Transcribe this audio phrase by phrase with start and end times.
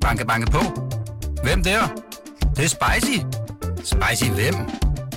[0.00, 0.58] Banke, banke på.
[1.42, 1.80] Hvem der?
[2.40, 3.18] Det, det er spicy.
[3.76, 4.54] Spicy hvem?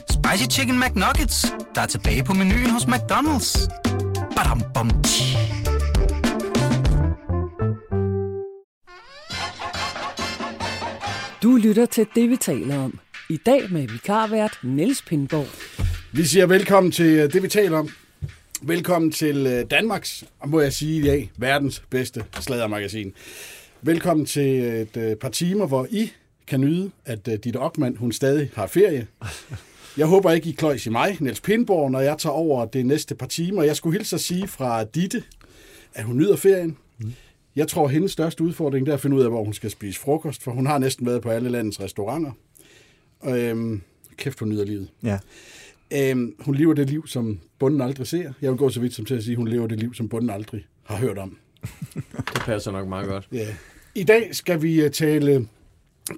[0.10, 3.68] Spicy Chicken McNuggets, der er tilbage på menuen hos McDonald's.
[4.36, 5.38] Badum, bom, tji.
[11.44, 13.00] Du lytter til det, vi taler om.
[13.30, 15.48] I dag med vikarvært Niels Pindborg.
[16.12, 17.90] Vi siger velkommen til øh, det, vi taler om.
[18.62, 23.14] Velkommen til øh, Danmarks, og må jeg sige i dag, verdens bedste sladdermagasin.
[23.86, 26.12] Velkommen til et øh, par timer, hvor I
[26.48, 29.08] kan nyde, at Ditte Ockmann, hun stadig har ferie.
[29.98, 33.16] Jeg håber ikke, I kløjs i mig, Niels Pindborg, når jeg tager over det næste
[33.16, 33.64] par timer.
[33.64, 35.24] Jeg skulle hilse at sige fra Ditte,
[35.94, 36.78] at hun nyder ferien.
[37.56, 40.44] Jeg tror, hendes største udfordring er at finde ud af, hvor hun skal spise frokost,
[40.44, 42.32] for hun har næsten været på alle landets restauranter.
[43.26, 43.82] Øhm,
[44.18, 44.90] kæft, hun nyder livet.
[45.04, 45.20] Ja.
[45.94, 48.34] Øhm, hun lever det liv, som bunden aldrig ser.
[48.42, 50.10] Jeg vil gå så vidt som til at sige, at hun lever det liv, som
[50.10, 51.38] bunden aldrig har hørt om.
[52.16, 53.28] Det passer nok meget godt.
[53.32, 53.48] Ja.
[53.96, 55.48] I dag skal vi øh, tale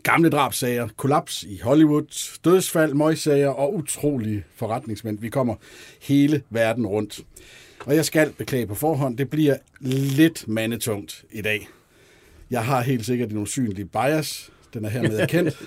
[0.04, 5.20] gamle drabsager, kollaps i Hollywood, dødsfald, møgssager og utrolige forretningsmænd.
[5.20, 5.56] Vi kommer
[6.02, 7.20] hele verden rundt.
[7.80, 11.70] Og jeg skal beklage på forhånd, det bliver lidt mandetungt i dag.
[12.50, 14.50] Jeg har helt sikkert en usynlig bias.
[14.74, 15.62] Den er hermed erkendt.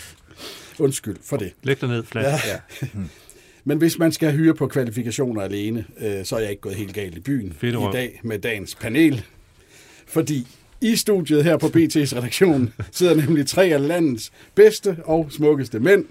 [0.78, 1.52] Undskyld for det.
[1.62, 2.24] Læg dig ned, flat.
[2.24, 2.60] Ja.
[2.82, 2.88] ja.
[3.64, 6.94] Men hvis man skal hyre på kvalifikationer alene, øh, så er jeg ikke gået helt
[6.94, 9.24] galt i byen Fedt i dag med dagens panel.
[10.06, 10.46] Fordi
[10.80, 16.04] i studiet her på BT's redaktion sidder nemlig tre af landets bedste og smukkeste mænd.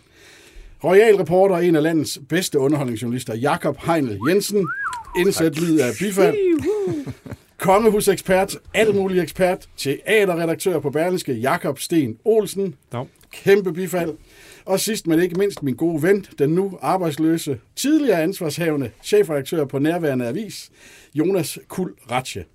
[0.83, 4.67] Royal reporter og en af landets bedste underholdningsjournalister, Jakob Heinel Jensen.
[5.19, 6.35] Indsæt lyd af bifald.
[7.57, 12.75] Kongehusekspert, alt mulig ekspert, teaterredaktør på Berlingske, Jakob Sten Olsen.
[13.31, 14.13] Kæmpe bifald.
[14.69, 19.79] Og sidst men ikke mindst min gode ven, den nu arbejdsløse, tidligere ansvarshavende chefredaktør på
[19.79, 20.69] Nærværende Avis,
[21.15, 22.45] Jonas Kuld Ratche.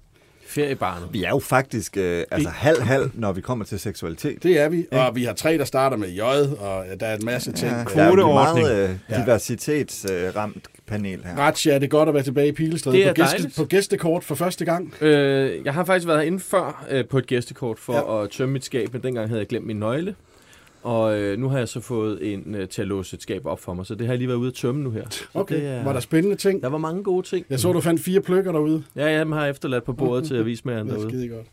[0.46, 1.08] Feriebarnet.
[1.12, 4.42] Vi er jo faktisk øh, altså halv-halv, når vi kommer til seksualitet.
[4.42, 7.24] Det er vi, og vi har tre, der starter med J, og der er en
[7.24, 7.70] masse ting.
[7.72, 7.84] Ja, Ja.
[7.84, 8.66] der er Kvoteordning.
[8.66, 11.36] meget øh, diversitetsramt panel her.
[11.38, 14.34] Ratche, er det godt at være tilbage i Pilestræde er på, gæste, på gæstekort for
[14.34, 14.94] første gang.
[15.02, 18.24] Øh, jeg har faktisk været herinde før øh, på et gæstekort for ja.
[18.24, 20.14] at tømme mit skab, men dengang havde jeg glemt min nøgle.
[20.84, 23.60] Og øh, nu har jeg så fået en øh, til at låse et skab op
[23.60, 25.04] for mig, så det har jeg lige været ude at tømme nu her.
[25.10, 26.62] Så Okay, det er, var der spændende ting?
[26.62, 27.46] der var mange gode ting.
[27.50, 28.82] Jeg så, du fandt fire pløkker derude.
[28.96, 31.10] Ja, jeg har efterladt på bordet til avismageren Det er derude.
[31.10, 31.46] skide godt.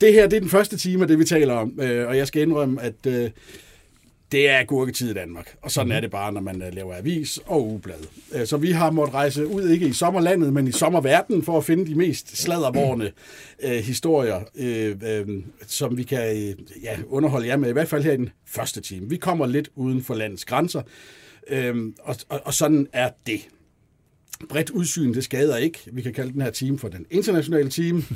[0.00, 2.26] Det her, det er den første time af det, vi taler om, øh, og jeg
[2.26, 3.30] skal indrømme, at øh,
[4.32, 7.38] det er gurketid i Danmark, og sådan er det bare, når man øh, laver avis
[7.46, 7.98] og ugeblad.
[8.32, 11.64] Øh, Så vi har måttet rejse ud, ikke i sommerlandet, men i sommerverdenen, for at
[11.64, 13.12] finde de mest sladdervorne
[13.64, 15.28] øh, historier, øh, øh,
[15.66, 18.80] som vi kan øh, ja, underholde jer med, i hvert fald her i den første
[18.80, 19.08] time.
[19.08, 20.82] Vi kommer lidt uden for landets grænser,
[21.48, 23.40] øh, og, og, og sådan er det
[24.48, 25.78] bredt udsyn, det skader ikke.
[25.92, 28.04] Vi kan kalde den her team for den internationale team.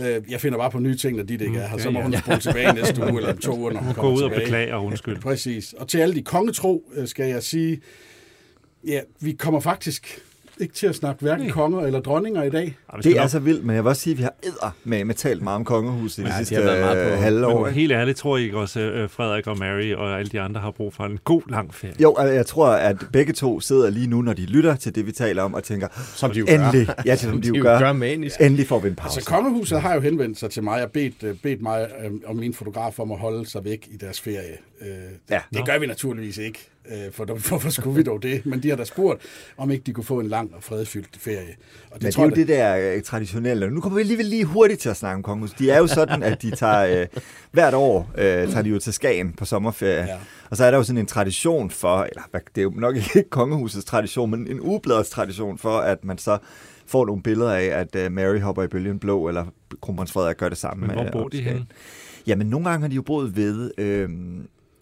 [0.00, 1.78] Øh, jeg finder bare på nye ting, når de ikke er her.
[1.78, 4.30] Så må hun spole tilbage næste uge eller to uger, når hun Gå ud og
[4.30, 4.40] tilbage.
[4.40, 5.20] beklage og undskyld.
[5.20, 5.72] Præcis.
[5.72, 7.80] Og til alle de kongetro øh, skal jeg sige,
[8.86, 10.22] ja, vi kommer faktisk
[10.60, 12.76] ikke til at snakke hverken konger eller dronninger i dag.
[12.88, 14.76] Skal Det er nok- så vildt, men jeg vil også sige, at vi har æder
[14.84, 17.64] med, med talt meget om kongehuset i de Ja, de sidste på- øh, halve år.
[17.64, 20.60] Men helt ærligt tror jeg ikke også, at Frederik og Mary og alle de andre
[20.60, 21.94] har brug for en god lang ferie.
[22.02, 25.06] Jo, og jeg tror, at begge to sidder lige nu, når de lytter til det,
[25.06, 27.92] vi taler om, og tænker, Som de jo endelig, ja, som de jo gør, gør
[27.92, 28.40] manisk.
[28.40, 29.16] endelig får vi en pause.
[29.16, 32.36] Altså, kongehuset har jo henvendt sig til mig og bedt, øh, bedt mig øh, og
[32.36, 34.56] mine fotografer om at holde sig væk i deres ferie.
[34.82, 34.86] Øh,
[35.30, 35.40] Ja.
[35.54, 38.46] det gør vi naturligvis ikke, øh, for hvorfor skulle vi dog det?
[38.46, 39.22] Men de har da spurgt,
[39.56, 41.38] om ikke de kunne få en lang og fredfyldt ferie.
[41.40, 43.70] Og Men det er tror jo jeg det der øh, traditionelle.
[43.70, 45.58] Nu kommer vi alligevel lige hurtigt til at snakke om kongehuset.
[45.58, 47.06] De er jo sådan, at de tager øh,
[47.52, 50.04] hvert år øh, tager de jo til Skagen på sommerferie.
[50.06, 50.16] Ja.
[50.50, 52.22] Og så er der jo sådan en tradition for, eller
[52.54, 56.38] det er jo nok ikke kongehusets tradition, men en ubladets tradition for, at man så
[56.86, 59.44] får nogle billeder af, at øh, Mary hopper i bølgen blå, eller
[59.80, 60.86] kronprins Frederik gør det samme.
[60.86, 61.66] Men hvor med, bor de henne?
[62.26, 64.08] Jamen, nogle gange har de jo boet ved, øh,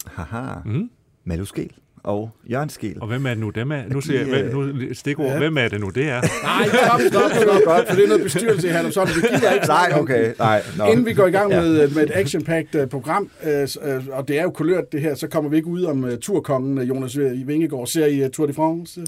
[0.05, 0.89] haha, Mm.
[1.23, 1.71] Malus Skel
[2.05, 2.97] og Jørgen Skel.
[3.01, 3.49] Og hvem er det nu?
[3.49, 5.37] Dem er, nu ser jeg, hvem, øh, nu, stikord, ja.
[5.37, 6.21] hvem er det nu, det er?
[6.43, 9.09] Nej, stop, stop, stop, godt, for det er noget bestyrelse i Herlufsholm.
[9.09, 10.33] Vi gider ikke Nej, okay.
[10.39, 10.85] Nej, no.
[10.91, 11.61] Inden vi går i gang Ja.
[11.61, 15.15] med, med et action-packed øh, program, øh, øh, og det er jo kulørt det her,
[15.15, 17.87] så kommer vi ikke ud om uh, turkongen øh, Jonas Vingegaard.
[17.87, 19.01] Ser I uh, Tour de France?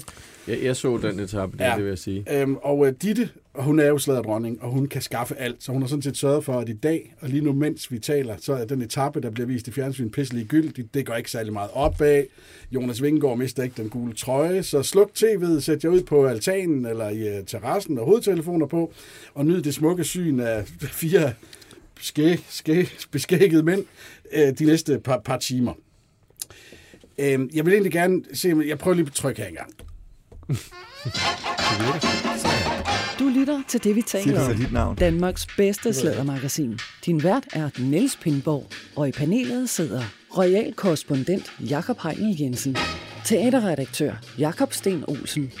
[0.48, 1.74] Jeg, jeg så den etape, det, Ja.
[1.76, 2.40] det vil jeg sige.
[2.40, 5.82] Øhm, og uh, Ditte, hun er jo sladerdronning, og hun kan skaffe alt, så hun
[5.82, 8.52] har sådan set sørget for, at i dag, og lige nu mens vi taler, så
[8.52, 10.94] er den etape, der bliver vist i fjernsyn, pisselig gyldig.
[10.94, 12.24] Det går ikke særlig meget opad.
[12.70, 16.86] Jonas Vingegaard mister ikke den gule trøje, så sluk tv'et, sæt jer ud på altanen
[16.86, 18.92] eller i uh, terrassen og hovedtelefoner på,
[19.34, 20.66] og nyd det smukke syn af
[21.02, 21.32] fire
[22.00, 23.84] skæg, skæg, beskækkede mænd
[24.32, 25.72] øh, de næste par, par timer.
[27.18, 29.70] Øh, jeg vil egentlig gerne se, jeg prøver lige på tryk her engang.
[33.18, 34.56] Du lytter til det, vi taler om.
[34.56, 34.96] dit navn.
[34.96, 36.78] Danmarks bedste slædermagasin.
[37.06, 38.66] Din vært er Niels Pindborg,
[38.96, 40.02] og i panelet sidder
[40.38, 42.76] royal korrespondent Jakob Heinel Jensen,
[43.24, 45.52] teaterredaktør Jakob Sten Olsen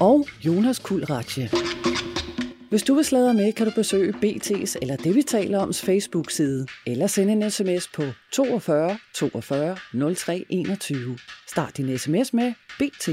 [0.00, 1.50] og Jonas Kuld Ratje.
[2.70, 6.66] Hvis du vil sladre med, kan du besøge BT's eller det, vi taler oms Facebook-side,
[6.86, 8.02] eller sende en sms på
[8.32, 9.76] 42 42
[10.14, 11.18] 03 21.
[11.48, 13.08] Start din sms med BT.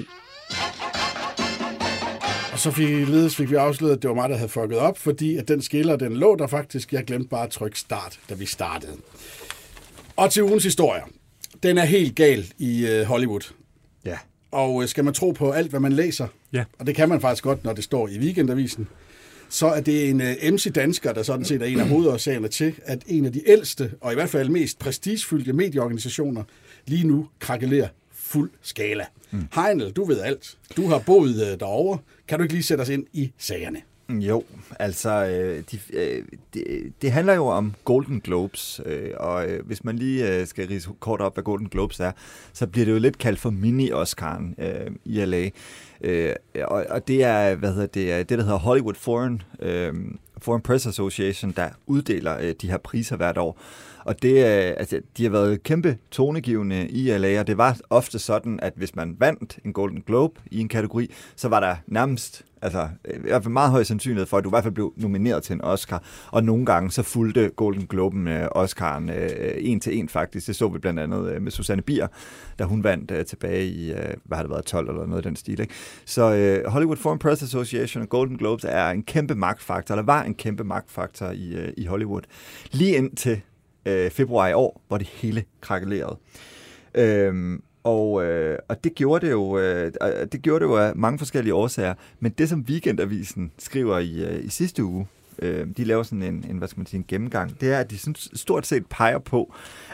[2.61, 5.37] Så fik, ledes fik vi afsløret, at det var mig, der havde fucket op, fordi
[5.37, 6.93] at den skiller, den lå der faktisk.
[6.93, 8.91] Jeg glemte bare at trykke start, da vi startede.
[10.15, 11.01] Og til ugens historie.
[11.63, 13.53] Den er helt gal i øh, Hollywood.
[14.05, 14.17] Ja.
[14.51, 16.63] Og øh, skal man tro på alt, hvad man læser, Ja.
[16.79, 18.87] og det kan man faktisk godt, når det står i weekendavisen,
[19.49, 23.03] så er det en uh, MC-dansker, der sådan set er en af hovedårsagerne til, at
[23.07, 26.43] en af de ældste, og i hvert fald mest prestigefyldte medieorganisationer,
[26.87, 27.87] lige nu krakelerer
[28.31, 29.05] fuld skala.
[29.31, 29.47] Mm.
[29.55, 30.57] Heinel, du ved alt.
[30.77, 31.99] Du har boet øh, derovre.
[32.27, 33.81] Kan du ikke lige sætte os ind i sagerne?
[34.07, 34.43] Mm, jo,
[34.79, 36.23] altså, øh, de, øh,
[36.53, 40.67] det, det handler jo om Golden Globes, øh, og øh, hvis man lige øh, skal
[40.67, 42.11] rise kort op, hvad Golden Globes er,
[42.53, 45.49] så bliver det jo lidt kaldt for mini-Oscar'en øh, i LA.
[46.01, 46.35] Øh,
[46.67, 49.93] og, og det er, hvad hedder det, øh, det, der hedder Hollywood Foreign, øh,
[50.37, 53.59] Foreign Press Association, der uddeler øh, de her priser hvert år.
[54.05, 58.19] Og det, øh, altså, de har været kæmpe tonegivende i LA, og det var ofte
[58.19, 62.45] sådan, at hvis man vandt en Golden Globe i en kategori, så var der nærmest
[62.61, 64.93] altså, øh, i hvert fald meget høj sandsynlighed for, at du i hvert fald blev
[64.97, 66.03] nomineret til en Oscar.
[66.31, 70.47] Og nogle gange så fulgte Golden Globen øh, Oscaren øh, en til en faktisk.
[70.47, 72.07] Det så vi blandt andet øh, med Susanne Bier,
[72.59, 75.23] da hun vandt øh, tilbage i, øh, hvad har det været, 12 eller noget af
[75.23, 75.59] den stil.
[75.59, 75.73] Ikke?
[76.05, 80.23] Så øh, Hollywood Foreign Press Association og Golden Globes er en kæmpe magtfaktor, eller var
[80.23, 82.21] en kæmpe magtfaktor i, øh, i Hollywood.
[82.71, 83.41] Lige indtil
[83.85, 86.17] øh, februar i år, hvor det hele krakelerede.
[86.95, 89.91] Øhm, og, øh, og det gjorde det jo øh,
[90.31, 91.93] det gjorde det jo af mange forskellige årsager.
[92.19, 95.07] Men det, som Weekendavisen skriver i, øh, i sidste uge,
[95.39, 97.91] øh, de laver sådan en, en, hvad skal man sige, en gennemgang, det er, at
[97.91, 99.53] de sådan stort set peger på,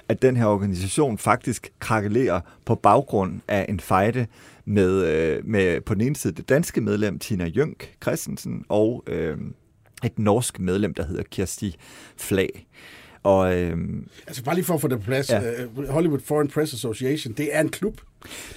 [0.09, 4.27] at den her organisation faktisk krakelerer på baggrund af en fejde
[4.65, 9.37] med, øh, med på den ene side det danske medlem Tina Jønk Christensen og øh,
[10.03, 11.75] et norsk medlem, der hedder Kirsti
[12.17, 12.67] Flag.
[13.27, 13.77] Og øh,
[14.27, 15.29] Altså bare lige for at få det på plads.
[15.29, 15.41] Ja.
[15.41, 15.51] Ja.
[15.89, 18.01] Hollywood Foreign Press Association, det er en klub.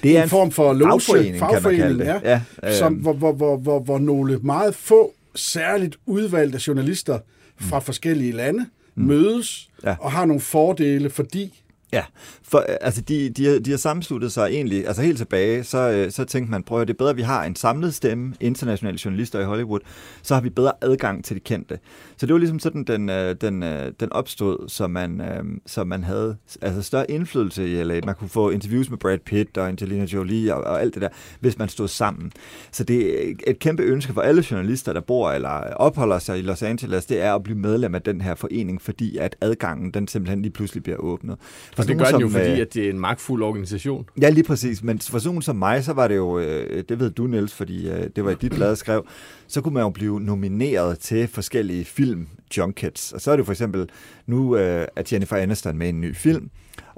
[0.03, 1.01] det er en form for loge,
[1.39, 2.41] fagforening, ja,
[2.79, 3.03] som, øhm.
[3.03, 7.19] hvor, hvor, hvor, hvor, hvor nogle meget få, særligt udvalgte journalister
[7.61, 9.05] fra forskellige lande mm.
[9.05, 9.97] mødes Ja.
[10.01, 12.05] og har nogle fordele, fordi Ja,
[12.43, 15.79] for øh, altså de, de, har- de har sammensluttet sig egentlig, altså helt tilbage, så,
[15.91, 18.35] øh, så tænkte man, prøv at det er bedre, at vi har en samlet stemme,
[18.41, 19.81] internationale journalister i Hollywood,
[20.23, 21.79] så har vi bedre adgang til de kendte.
[22.17, 23.63] Så det var ligesom sådan, den, øh, den,
[24.01, 28.01] den opstod, så man, som så man havde altså større indflydelse i LA.
[28.07, 31.09] Man kunne få interviews med Brad Pitt og Angelina Jolie og, og alt det der,
[31.41, 32.33] hvis man stod sammen.
[32.73, 36.43] Så det er et kæmpe ønske for alle journalister, der bor eller opholder sig i
[36.43, 40.09] Los Angeles, det er at blive medlem af den her forening, fordi at adgangen, den
[40.09, 41.37] simpelthen lige pludselig bliver åbnet.
[41.81, 44.07] Og det gør den jo, som, fordi øh, at det er en magtfuld organisation.
[44.21, 44.83] Ja, lige præcis.
[44.83, 47.89] Men for sådan som mig, så var det jo, øh, det ved du, Niels, fordi
[47.89, 49.07] øh, det var i dit blad skrev,
[49.47, 53.13] så kunne man jo blive nomineret til forskellige film junkets.
[53.13, 53.89] Og så er det for eksempel,
[54.27, 56.51] nu er Jennifer Aniston med en ny film,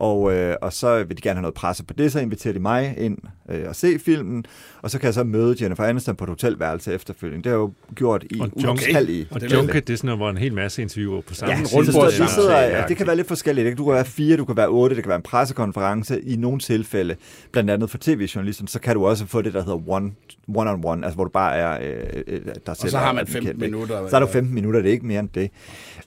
[0.02, 2.60] og, øh, og så vil de gerne have noget presse på det, så inviterer de
[2.60, 3.18] mig ind
[3.50, 4.44] øh, og se filmen,
[4.82, 7.44] og så kan jeg så møde Jennifer Aniston på et hotelværelse efterfølgende.
[7.44, 10.18] Det har jeg jo gjort i Og utallige Og Det Junket, det er sådan noget,
[10.18, 12.28] hvor en hel masse interviewer på samme Ja, rundbord- står, rundbordssamtale.
[12.28, 13.66] de sidder, ja, Ja, det kan være lidt forskelligt.
[13.66, 13.76] Ikke?
[13.76, 16.20] Du kan være fire, du kan være otte, det kan være en pressekonference.
[16.20, 17.16] I nogle tilfælde,
[17.52, 20.12] blandt andet for tv-journalisten, så kan du også få det, der hedder one,
[20.48, 23.50] one-on-one, altså hvor du bare er øh, øh, der selv så har man den 15
[23.52, 23.76] kendte, ikke?
[23.76, 24.08] minutter.
[24.08, 25.50] Så er der 15 minutter, det er ikke mere end det.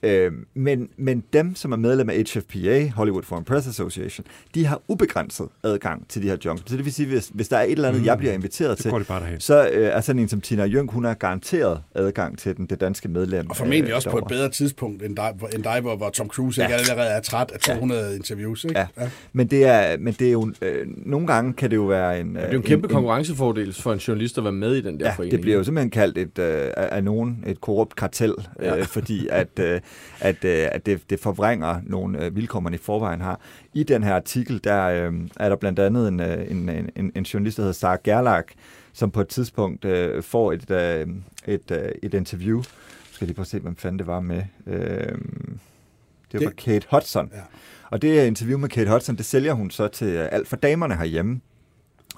[0.02, 4.80] Øh, men, men dem, som er medlem af HFPA, Hollywood Foreign Press Association, de har
[4.88, 6.62] ubegrænset adgang til de her junks.
[6.66, 8.90] Så det vil sige, hvis, hvis der er et eller andet, jeg bliver inviteret til,
[9.38, 12.80] så øh, er sådan en som Tina Jønk, hun har garanteret adgang til den, det
[12.80, 13.50] danske medlem.
[13.50, 14.34] Og formentlig øh, også på et derovre.
[14.36, 16.78] bedre tidspunkt end dig, hvor- end dig hvor, hvor Tom Cruise ikke Ja.
[16.80, 18.14] allerede er træt af 200 ja.
[18.14, 18.64] interviews.
[18.64, 18.78] Ikke?
[18.78, 18.86] Ja.
[19.32, 22.34] Men det er, men det er jo, øh, nogle gange kan det jo være en...
[22.34, 25.06] Det er jo en kæmpe konkurrencefordel for en journalist at være med i den der
[25.06, 25.32] Ja, forening.
[25.32, 29.48] det bliver jo simpelthen kaldt et, øh, af nogen et korrupt kartel, øh, fordi at,
[29.60, 29.80] øh,
[30.20, 33.40] at, øh, at det, det forvrænger nogle øh, vilkår, man i forvejen har.
[33.76, 37.22] I den her artikel, der øh, er der blandt andet en, øh, en, en, en
[37.22, 38.48] journalist, der hedder Sarah Gerlach,
[38.92, 41.06] som på et tidspunkt øh, får et, øh,
[41.46, 42.56] et, øh, et interview.
[42.56, 42.62] Nu
[43.12, 44.42] skal jeg lige prøve at se, hvem fanden det var med.
[44.66, 44.78] Øh,
[46.32, 47.30] det var Det- Kate Hudson.
[47.34, 47.40] Ja.
[47.90, 50.56] Og det er interview med Kate Hudson, det sælger hun så til øh, alt for
[50.56, 51.40] damerne herhjemme.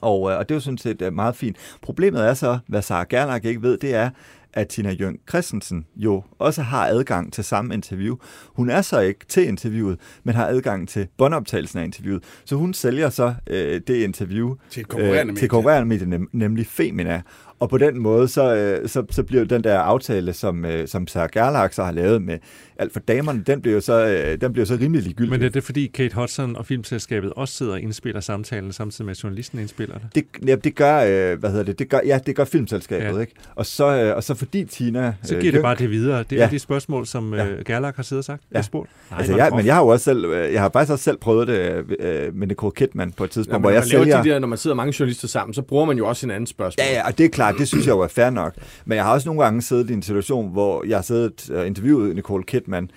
[0.01, 1.57] Og, øh, og det er jo sådan set meget fint.
[1.83, 4.11] Problemet er så, hvad Sarah Gerlach ikke ved, det er,
[4.55, 8.17] at Tina Jørgen Christensen jo også har adgang til samme interview.
[8.47, 12.25] Hun er så ikke til interviewet, men har adgang til båndoptagelsen af interviewet.
[12.45, 15.41] Så hun sælger så øh, det interview Til et konkurrerende øh, medie.
[15.41, 17.23] til konkurrerende medie, nem, nemlig Femina.
[17.61, 20.89] Og på den måde, så, øh, så, så bliver jo den der aftale, som, øh,
[20.89, 22.39] som Sarah Gerlach så har lavet med
[22.79, 25.31] alt for damerne, den bliver jo så, øh, den bliver så rimelig ligegyldig.
[25.31, 29.11] Men er det fordi Kate Hudson og filmselskabet også sidder og indspiller samtalen, samtidig med
[29.11, 30.07] at journalisten indspiller det?
[30.15, 30.97] det, ja, det gør,
[31.33, 33.21] øh, hvad hedder det, det gør, ja, det gør filmselskabet, Ja.
[33.21, 33.33] ikke?
[33.55, 35.15] Og så, øh, og så fordi Tina...
[35.23, 36.25] Så øh, giver det Jørgen- bare det videre.
[36.31, 36.49] Det er Ja.
[36.51, 37.47] de spørgsmål, som Ja.
[37.47, 38.43] øh, Gerlach har siddet og sagt.
[38.55, 38.63] Ja.
[38.63, 38.91] Spurgt.
[39.11, 41.17] Nej, Altså, jeg, men jeg har jo også selv, øh, jeg har faktisk også selv
[41.17, 44.23] prøvet det øh, med Nicole Kidman på et tidspunkt, Ja, hvor jeg man laver sælger...
[44.23, 46.85] de der, når man sidder mange journalister sammen, så bruger man jo også hinandens spørgsmål.
[46.89, 48.55] Ja, ja, og det er klart, det synes jeg jo er fair nok.
[48.85, 51.67] Men jeg har også nogle gange siddet i en situation, hvor jeg har siddet og
[51.67, 52.91] interviewet Nicole Kidman,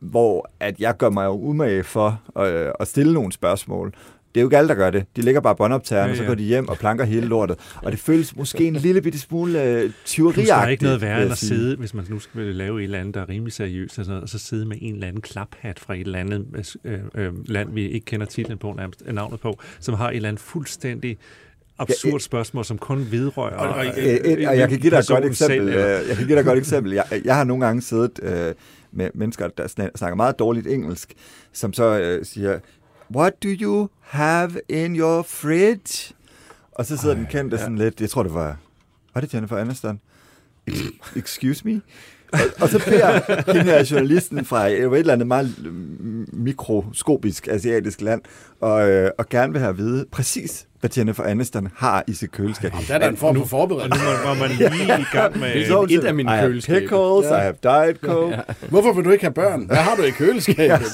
[0.00, 3.92] hvor at jeg gør mig jo umage for øh, at stille nogle spørgsmål.
[4.34, 5.04] Det er jo ikke alle, der gør det.
[5.16, 7.56] De lægger bare båndoptageren, ja, Ja, og så går de hjem og planker hele lortet.
[7.82, 10.48] Og det føles måske en lille bitte smule øh, tyveriagtigt.
[10.48, 12.98] der er ikke noget værre end at sidde, hvis man nu skal lave et eller
[12.98, 15.78] andet, der er rimelig seriøst, og så, og så sidde med en eller anden klaphat
[15.78, 19.40] fra et eller andet øh, øh, land, vi ikke kender titlen på, nærmest, øh, navnet
[19.40, 21.18] på, som har et eller andet fuldstændig
[21.78, 24.78] absurd Ja, øh, spørgsmål, som kun vedrører Og- og- øh, Øh, et, og jeg kan
[24.78, 25.68] give dig et godt selv, eksempel.
[25.74, 26.92] øh, Jeg kan give dig et godt eksempel.
[26.92, 28.54] Jeg, jeg har nogle gange siddet øh,
[28.92, 31.14] med mennesker, der sna- snakker meget dårligt engelsk,
[31.52, 32.58] som så øh, siger,
[33.14, 36.14] What do you have in your fridge?
[36.72, 38.56] Og så sidder Ej, den kendte sådan lidt, jeg tror det var,
[39.14, 40.00] var det Jennifer Aniston?
[40.70, 41.80] Ex- Excuse me?
[42.32, 43.20] Og, og så beder
[43.52, 48.20] hende her journalisten fra et eller andet meget mm, mikroskopisk asiatisk land,
[48.60, 52.32] og, øh, og gerne vil have at vide præcis, hvad Jennifer Aniston har i sit
[52.32, 52.72] køleskab.
[52.88, 54.04] Der er der en form for Og forberedelse.
[54.04, 55.66] nu var man lige i gang med...
[55.66, 56.80] Så- et af mine I have køleskabe.
[56.80, 57.36] pickles, Ja.
[57.36, 57.54] I have
[57.86, 58.34] diet coke.
[58.34, 58.40] Ja.
[58.68, 59.66] Hvorfor vil du ikke have børn?
[59.66, 60.86] Hvad har du i køleskabet?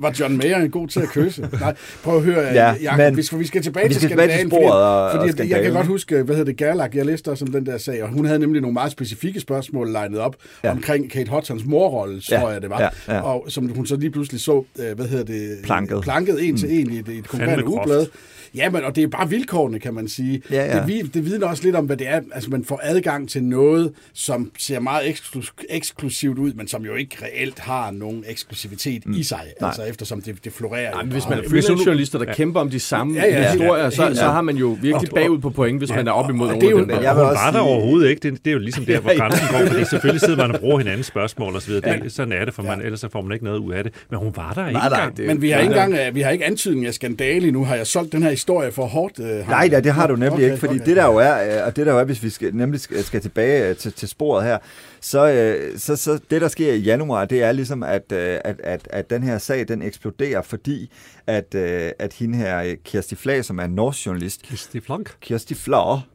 [0.00, 1.48] Var John Mayer en god til at kysse?
[1.60, 4.00] Nej, prøv at høre, Ja, ja, Jacob, men- vi, skal, vi skal tilbage Vi til
[4.00, 4.50] skal tilbage til skandalen.
[4.68, 7.28] sporet og- fordi, og fordi jeg kan godt huske, hvad hedder det, Gerlach, jeg læste
[7.30, 10.36] også om den der sag, og hun havde nemlig nogle meget specifikke spørgsmål legnet op
[10.64, 10.68] Ja.
[10.68, 10.74] ja.
[10.74, 12.80] omkring Kate Hudsons morrolle, Ja, tror jeg det var.
[13.08, 13.20] ja, ja.
[13.20, 15.58] Og som hun så lige pludselig så, øh, hvad hedder det?
[15.64, 16.02] Planket.
[16.02, 18.06] Planket en til en i et, et konkret ugeblad.
[18.54, 20.42] Ja, men, og det er bare vilkårene, kan man sige.
[20.50, 20.78] Ja, ja.
[20.80, 22.20] Det, vi- det vidner også lidt om, hvad det er.
[22.32, 26.94] Altså, man får adgang til noget, som ser meget eksklu- eksklusivt ud, men som jo
[26.94, 29.12] ikke reelt har nogen eksklusivitet mm.
[29.14, 29.40] i sig.
[29.60, 29.68] Nej.
[29.68, 30.90] Altså, eftersom det, det florerer.
[30.92, 33.24] Ej, jo men hvis man er hvis nu- freelance-journalister, der kæmper om de samme Ja,
[33.26, 33.50] ja, ja.
[33.52, 34.30] historier, så, Helt så ja.
[34.30, 36.84] har man jo virkelig bagud på point, hvis man er op imod er jo- af
[36.86, 36.88] dem.
[36.88, 38.30] Der- jeg var der sige- overhovedet ikke.
[38.30, 39.22] Det, det er jo ligesom der, hvor Ja, ja.
[39.22, 41.98] grænsen går, fordi selvfølgelig sidder man og bruger hinandens spørgsmål og så videre.
[42.02, 43.92] Det, sådan er det, for man, ellers så får man ikke noget ud af det.
[44.10, 45.26] Men hun var der ikke der engang.
[45.26, 45.84] Men vi har Ja, ikke ja.
[45.84, 47.64] engang, øh, vi har ikke antydning af skandale endnu.
[47.64, 49.20] Har jeg solgt den her historie for hårdt?
[49.20, 50.86] Øh, Nej, ja, det har du nemlig Okay, ikke, fordi okay.
[50.86, 53.20] det der jo er, øh, og det der jo er, hvis vi skal, nemlig skal,
[53.20, 54.58] tilbage øh, til, til sporet her,
[55.00, 58.60] så, øh, så, så det, der sker i januar, det er ligesom, at, øh, at,
[58.64, 60.90] at, at den her sag, den eksploderer, fordi
[61.26, 65.14] at, øh, at hende her, øh, Kirsti Flag, som er en norsk journalist, Kirsti Flonk.
[65.20, 66.06] Kirsti Flår,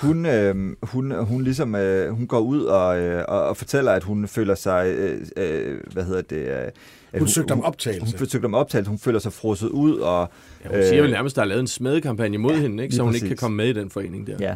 [0.00, 4.04] hun, øh, hun, hun ligesom, øh, hun går ud og, øh, og, og fortæller, at
[4.04, 6.70] hun føler sig, øh, øh, hvad hedder det, øh,
[7.12, 8.18] at Hun søgte om optagelse.
[8.18, 10.30] Hun søgte om optagelse, hun føler sig frosset ud, og
[10.64, 12.94] Ja, hun siger vel nærmest, der er lavet en smedekampagne mod hende, ikke?
[12.94, 13.28] så hun ikke præcis.
[13.28, 14.36] kan komme med i den forening der.
[14.40, 14.54] Ja.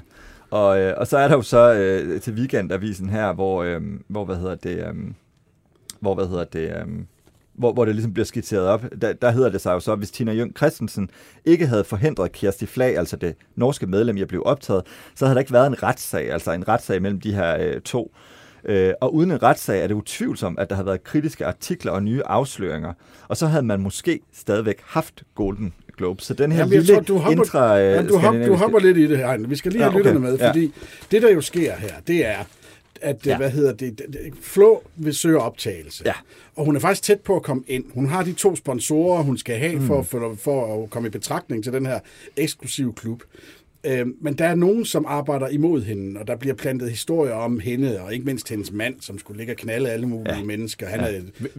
[0.50, 4.24] Og, øh, og så er der jo så øh, til weekendavisen her, hvor, øh, hvor
[4.24, 4.94] hvad hedder det, øh,
[6.00, 6.86] hvor hvad hedder det, øh,
[7.54, 8.84] hvor, hvor det ligesom bliver skitseret op.
[9.00, 11.10] Der, der hedder det sig jo så, at hvis Tina Jøng Christensen
[11.44, 14.82] ikke havde forhindret Kirsti Flag, altså det norske medlem, jeg blev optaget,
[15.14, 18.14] så havde der ikke været en retssag, altså en retssag mellem de her øh, to.
[18.64, 22.02] Øh, og uden en retssag er det utvivlsomt, at der har været kritiske artikler og
[22.02, 22.92] nye afsløringer.
[23.28, 26.22] Og så havde man måske stadigvæk haft Golden Globe.
[26.22, 28.78] Så den her Jamen, lille tror, du hopper, intra, øh, ja, du, hop, du hopper
[28.78, 29.38] lidt i det her.
[29.48, 30.10] Vi skal lige have Ja, okay.
[30.10, 30.48] lytterne med, Ja.
[30.48, 30.72] fordi
[31.10, 32.36] det, der jo sker her, det er,
[33.02, 33.30] at, Ja.
[33.30, 33.36] ja.
[33.36, 34.00] hvad hedder det,
[34.40, 36.02] Flo vil søge optagelse.
[36.06, 36.12] Ja.
[36.56, 37.84] Og hun er faktisk tæt på at komme ind.
[37.94, 39.86] Hun har de to sponsorer, hun skal have Mm.
[39.86, 41.98] for, for, for at komme i betragtning til den her
[42.36, 43.22] eksklusive klub.
[43.86, 47.58] Øhm, men der er nogen, som arbejder imod hende, og der bliver plantet historier om
[47.60, 50.38] hende, og ikke mindst hendes mand, som skulle ligge og knalde alle mulige Ja.
[50.38, 50.44] ja.
[50.44, 50.86] mennesker.
[50.86, 51.10] Han, er,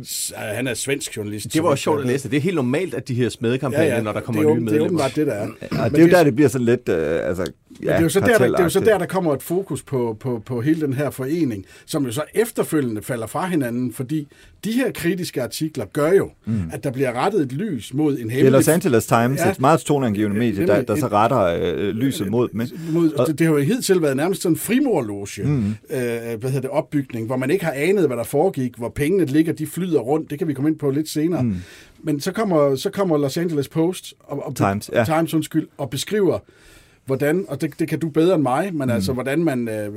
[0.05, 1.53] s- han er svensk journalist.
[1.53, 2.29] Det var også sjovt at læse.
[2.29, 4.53] Det er helt normalt, at de her smedekampagner, Ja, ja, når der kommer det er,
[4.53, 5.05] nye åben- Det er medlemmer.
[5.05, 5.47] åbenbart det, der er.
[5.83, 8.01] Ja, det er jo det- der, det bliver sådan lidt, øh, altså, Men det er
[8.01, 10.41] jo så der, der, det er jo så der, der kommer et fokus på, på,
[10.45, 14.27] på hele den her forening, som jo så efterfølgende falder fra hinanden, fordi
[14.63, 16.61] de her kritiske artikler gør jo, mm.
[16.73, 18.51] at der bliver rettet et lys mod en Det er hemmelig...
[18.51, 19.45] Los Angeles Times, ja.
[19.45, 19.51] Ja.
[19.51, 22.79] et meget toneangivende medie, der, Nemlig der så et- retter øh, lyset mod ikke?
[22.91, 25.65] Mod, og det, det har jo hidtil været nærmest sådan en frimorloge, mm.
[25.69, 29.25] øh, hvad hedder det, opbygning, hvor man ikke har anet, hvad der foregik, hvor pengene
[29.25, 31.43] ligger, de flyder rundt, det kan vi komme ind på lidt senere.
[31.43, 31.55] Mm.
[32.03, 35.03] Men så kommer, så kommer Los Angeles Post og, og Times, ja.
[35.05, 36.39] Times undskyld, og beskriver,
[37.05, 38.93] hvordan, og det, det kan du bedre end mig, men mm.
[38.93, 39.93] altså, hvordan man øh,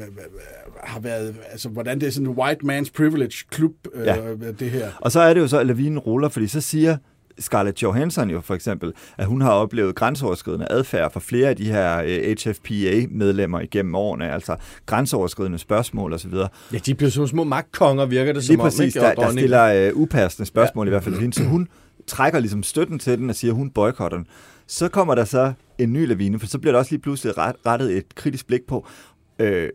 [0.84, 4.16] har været, altså, hvordan det er sådan en white man's privilege klub, øh, Ja.
[4.58, 4.88] det her.
[5.00, 6.96] Og så er det jo så, at lavinen ruller, fordi så siger
[7.38, 11.64] Scarlett Johansson jo for eksempel, at hun har oplevet grænseoverskridende adfærd fra flere af de
[11.64, 16.32] her øh, HFPA-medlemmer igennem årene, altså grænseoverskridende spørgsmål osv.
[16.72, 18.66] Ja, de bliver som små magtkonger, virker det som Lige om.
[18.66, 19.06] præcis, ikke?
[19.06, 20.88] Og der, der stiller øh, upassende spørgsmål ja.
[20.88, 21.68] i hvert fald til hende, så hun
[22.06, 24.26] trækker ligesom støtten til den og siger, at hun boykotter den.
[24.66, 27.56] Så kommer der så en ny lavine, for så bliver der også lige pludselig ret,
[27.66, 28.86] rettet et kritisk blik på,
[29.38, 29.68] øh,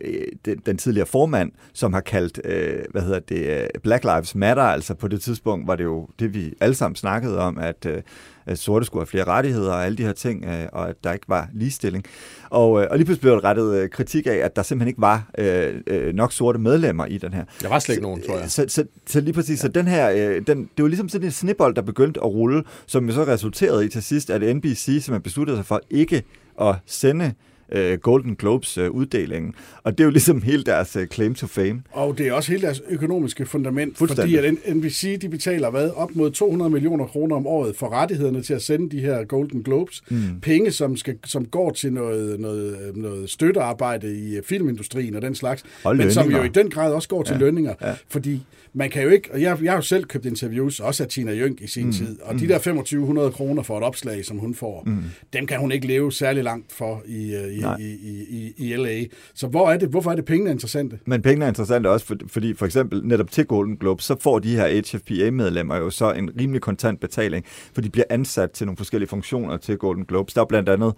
[0.44, 4.62] den, den tidligere formand, som har kaldt, øh, hvad hedder det, øh, Black Lives Matter,
[4.62, 8.02] altså på det tidspunkt var det jo det, vi alle sammen snakkede om, at, øh,
[8.46, 11.12] at sorte skulle have flere rettigheder og alle de her ting, øh, og at der
[11.12, 12.04] ikke var ligestilling.
[12.50, 15.00] Og, øh, og lige pludselig blev der rettet øh, kritik af, at der simpelthen ikke
[15.00, 17.44] var øh, øh, nok sorte medlemmer i den her.
[17.62, 18.50] Der var slet ikke nogen, tror jeg.
[18.50, 19.62] Så, så, så lige præcis, ja.
[19.62, 22.62] så den her, øh, den, det var ligesom sådan en snibbold, der begyndte at rulle,
[22.86, 26.22] som jo så resulterede i til sidst, at NBC simpelthen besluttede sig for ikke
[26.60, 27.32] at sende
[27.72, 29.54] øh, Golden Globes øh, uddelingen.
[29.82, 31.82] Og det er jo ligesom hele deres øh, claim to fame.
[31.92, 36.10] Og det er også hele deres økonomiske fundament, fordi at NBC de betaler hvad op
[36.14, 40.02] mod 200 millioner kroner om året for rettighederne til at sende de her Golden Globes.
[40.10, 40.16] Mm.
[40.42, 45.64] Penge, som, skal, som går til noget, noget, noget støttearbejde i filmindustrien og den slags,
[45.84, 47.38] Og men som jo i den grad også går til Ja.
[47.38, 47.74] lønninger.
[47.82, 47.94] Ja.
[48.08, 48.42] Fordi
[48.76, 51.32] man kan jo ikke, og jeg, jeg har jo selv købt interviews, også af Tina
[51.32, 51.92] Jønk i sin mm.
[51.92, 55.04] tid, og de der 2500 kroner for et opslag, som hun får, mm.
[55.32, 57.76] dem kan hun ikke leve særlig langt for i, øh, i, Nej.
[57.78, 59.04] i, i, i, i LA.
[59.34, 60.98] Så hvor er det, hvorfor er det pengene interessante?
[61.06, 64.38] Men pengene er interessante også, for, fordi for eksempel netop til Golden Globe, så får
[64.38, 68.76] de her HFPA-medlemmer jo så en rimelig kontant betaling, for de bliver ansat til nogle
[68.76, 70.34] forskellige funktioner til Golden Globes.
[70.34, 70.94] Der er blandt andet,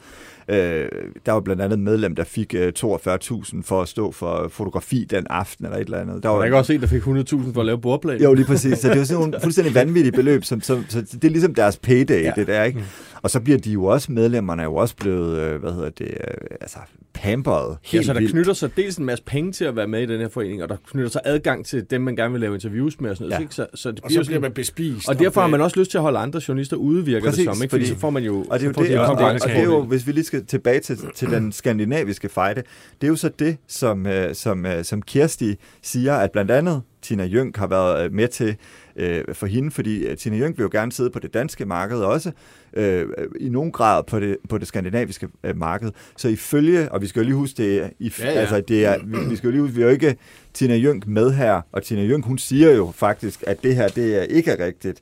[0.49, 0.89] øh,
[1.27, 5.27] der var blandt andet medlem, der fik øh, 42.000 for at stå for fotografi den
[5.31, 6.15] aften eller et eller andet.
[6.15, 8.23] Der Der var er ikke også en, der fik 100.000 for at lave bordplan?
[8.23, 8.79] Jo, lige præcis.
[8.79, 11.55] Så det er jo sådan nogle fuldstændig vanvittige beløb, som, som, så det er ligesom
[11.55, 12.27] deres payday, ja.
[12.27, 12.33] Ja.
[12.37, 12.85] det der, ikke?
[13.23, 16.07] Og så bliver de jo også, medlemmerne er jo også blevet, øh, hvad hedder det,
[16.09, 16.79] øh, altså
[17.15, 18.33] pamperet Ja, helt så der vildt.
[18.33, 20.69] knytter sig dels en masse penge til at være med i den her forening, og
[20.69, 23.39] der knytter sig adgang til dem, man gerne vil lave interviews med og sådan noget.
[23.39, 23.43] Ja.
[23.43, 23.55] Ikke?
[23.55, 25.09] Så, så det Og bliver så bliver sådan, man bespist.
[25.09, 27.55] og derfor har man også lyst til at holde andre journalister ude, virker Præcis, det
[27.57, 27.63] som.
[27.63, 27.71] Ikke?
[27.71, 29.25] Fordi, fordi- så får man jo Og det er jo de det, en og, og,
[29.33, 32.63] og det er jo, hvis vi lige skal tilbage til, til den skandinaviske fejde,
[33.01, 37.25] det er jo så det, som, øh, som, som Kirsti siger, at blandt andet Tina
[37.25, 38.57] Jønk har været øh, med til
[38.97, 41.99] øh, for hende, fordi øh, Tina Jønk vil jo gerne sidde på det danske marked
[41.99, 42.33] også,
[42.77, 43.09] øh,
[43.41, 45.91] i nogen grad på det, på det skandinaviske øh, marked.
[46.17, 48.33] Så ifølge, og vi skal jo lige huske, det er, i, Ja, ja.
[48.33, 50.17] altså det er, vi, vi skal jo lige huske, vi har jo ikke
[50.55, 54.17] Tina Jønk med her, og Tina Jønk, hun siger jo faktisk, at det her, det
[54.17, 55.01] er ikke er rigtigt.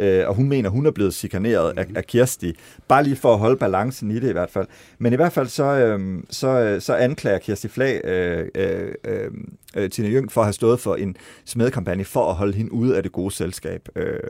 [0.00, 2.56] Øh, og hun mener, hun er blevet chikaneret af, af Kirsti.
[2.88, 4.66] Bare lige for at holde balancen i det i hvert fald.
[4.98, 9.30] Men i hvert fald så, øh, så, så anklager Kirsti Flag øh, øh,
[9.76, 12.96] øh, Tina Jønk for at have stået for en smedekampagne for at holde hende ude
[12.96, 13.88] af det gode selskab.
[13.96, 14.20] Øh,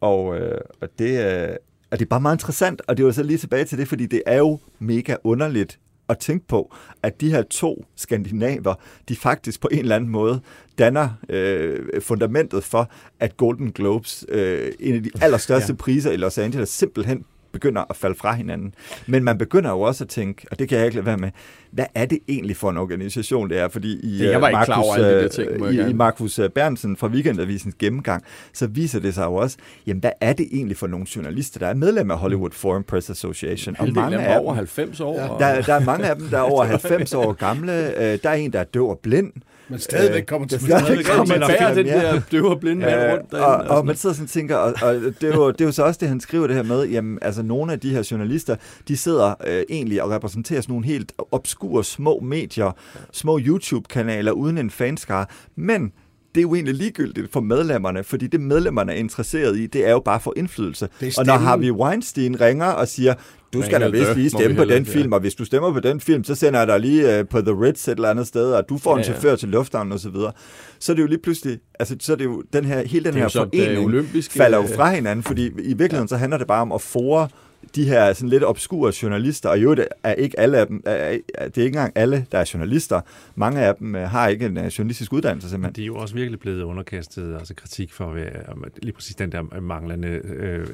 [0.00, 1.56] og, øh, og det, øh,
[1.90, 3.88] og det er bare meget interessant, og det er jo så lige tilbage til det,
[3.88, 8.74] fordi det er jo mega underligt at tænke på, at de her to skandinaver,
[9.08, 10.40] de faktisk på en eller anden måde
[10.78, 15.76] danner øh, fundamentet for, at Golden Globes, øh, en af de allerstørste ja.
[15.76, 18.74] priser i Los Angeles, simpelthen begynder at falde fra hinanden.
[19.06, 21.30] Men man begynder jo også at tænke, og det kan jeg ikke lade være med,
[21.70, 23.68] hvad er det egentlig for en organisation, det er?
[23.68, 25.72] Fordi i, Det- jeg var øh, ikke klar over Markus, alle de der øh, ting,
[25.72, 25.90] i, gerne.
[25.90, 29.56] i Markus øh, Bernsen fra Weekendavisens gennemgang, så viser det sig jo også,
[29.86, 33.10] jamen hvad er det egentlig for nogle journalister, der er medlem af Hollywood Foreign Press
[33.10, 33.76] Association?
[33.78, 35.20] Og mange af dem er over dem, 90 år.
[35.20, 37.72] og- der, der er mange af dem, der er over 90 år gamle.
[37.72, 39.32] Øh, der er en, der er døv og blind.
[39.68, 42.50] Men stadigvæk kommer til Øh, det er stadigvæk kommer man til bærer den der døve
[42.50, 43.70] og blinde mand Øh, rundt og, derinde.
[43.70, 45.72] og, sådan man sidder sådan og tænker, og, og det, er jo, det er jo
[45.72, 48.56] så også det, han skriver det her med, jamen altså nogle af de her journalister,
[48.88, 52.76] de sidder øh, egentlig og repræsenterer sådan nogle helt obskure små medier,
[53.12, 55.26] små YouTube-kanaler uden en fanskare,
[55.56, 55.92] men
[56.38, 59.90] det er jo egentlig ligegyldigt for medlemmerne, fordi det medlemmerne er interesseret i, det er
[59.90, 60.88] jo bare for indflydelse.
[61.18, 61.34] Og når.
[61.34, 63.14] Harvey Weinstein ringer og siger,
[63.52, 64.92] du skal da vist lige stemme på den ja.
[64.92, 67.40] film, og hvis du stemmer på den film, så sender jeg dig lige øh, på
[67.40, 69.12] The Ritz et eller andet sted, og du får en Ja, ja.
[69.12, 69.98] chauffør til lufthavnen osv.
[69.98, 70.32] Så, videre.
[70.78, 73.14] så er det jo lige pludselig, altså så er det jo den her, hele den
[73.14, 76.72] er her forening falder jo fra hinanden, fordi i virkeligheden så handler det bare om
[76.72, 77.28] at fore
[77.74, 80.92] de her sådan lidt obskure journalister, og jo, det er ikke alle af dem, er,
[80.92, 81.18] er,
[81.48, 83.00] det er ikke engang alle, der er journalister.
[83.36, 85.74] Mange af dem øh, har ikke en øh, journalistisk uddannelse simpelthen.
[85.74, 88.32] de er jo også virkelig blevet underkastet altså kritik for at være,
[88.82, 90.66] lige præcis den der manglende øh,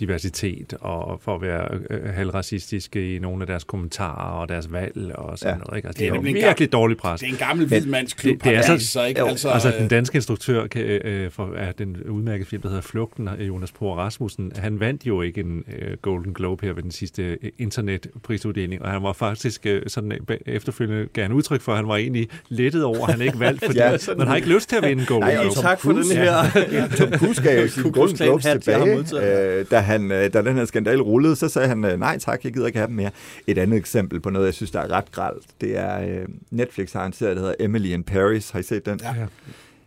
[0.00, 5.12] diversitet, og for at være øh, halvracistiske i nogle af deres kommentarer og deres valg
[5.14, 5.58] og sådan Ja.
[5.58, 5.76] noget.
[5.76, 5.88] Ikke?
[5.88, 7.20] Altså, Det er det er virkelig dårlig pres.
[7.20, 8.34] Det er en gammel hvidmandsklub.
[8.34, 9.20] det- det er så- sig, ikke?
[9.20, 12.68] jo, Altså, Altså, øh, den danske instruktør kan, øh, for, af den udmærkede film, der
[12.68, 16.72] hedder Flugten, øh, Jonas Poor Rasmussen, han vandt jo ikke en øh, Golden Globe her
[16.72, 21.60] ved den sidste øh, internetprisuddeling, og han var faktisk øh, sådan øh, efterfølgende gerne udtryk
[21.60, 23.90] for, at han var egentlig lettet over, at han ikke valgte, fordi Ja.
[23.90, 25.54] ja, man har ikke lyst til at vinde en Golden Nej, og Globe.
[25.54, 26.88] Tom tak for den her.
[26.96, 31.02] Tom Cruise gav jo sin Golden Globes tilbage, øh, da, han, da den her skandale
[31.02, 33.10] rullede, så sagde han, nej tak, jeg gider ikke have dem mere.
[33.46, 36.92] Et andet eksempel på noget, jeg synes, der er ret gralt, det er øh, Netflix
[36.92, 38.50] har en serie, der hedder Emily in Paris.
[38.50, 39.00] Har I set den?
[39.02, 39.14] Ja.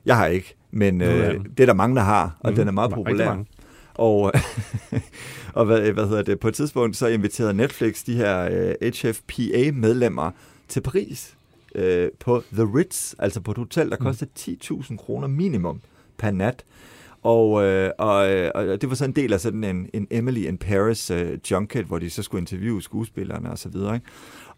[0.06, 2.56] Jeg har ikke, men øh, det er der mange, der har, og Mhm.
[2.60, 3.26] den er meget populær.
[3.26, 3.46] mange.
[3.96, 4.32] Og,
[5.54, 8.50] og hvad, hvad hedder det, på et tidspunkt så inviterede Netflix de her
[8.82, 10.32] øh, HFPA-medlemmer
[10.68, 11.36] til Paris
[11.76, 15.82] øh, på The Ritz, altså på et hotel, der koster 10.000 kroner minimum
[16.18, 16.64] per nat.
[17.24, 20.48] Og, øh, og, øh, og det var så en del af sådan en, en Emily
[20.48, 23.96] in Paris øh, junket, hvor de så skulle interviewe skuespillerne og så videre.
[23.96, 24.08] Ikke?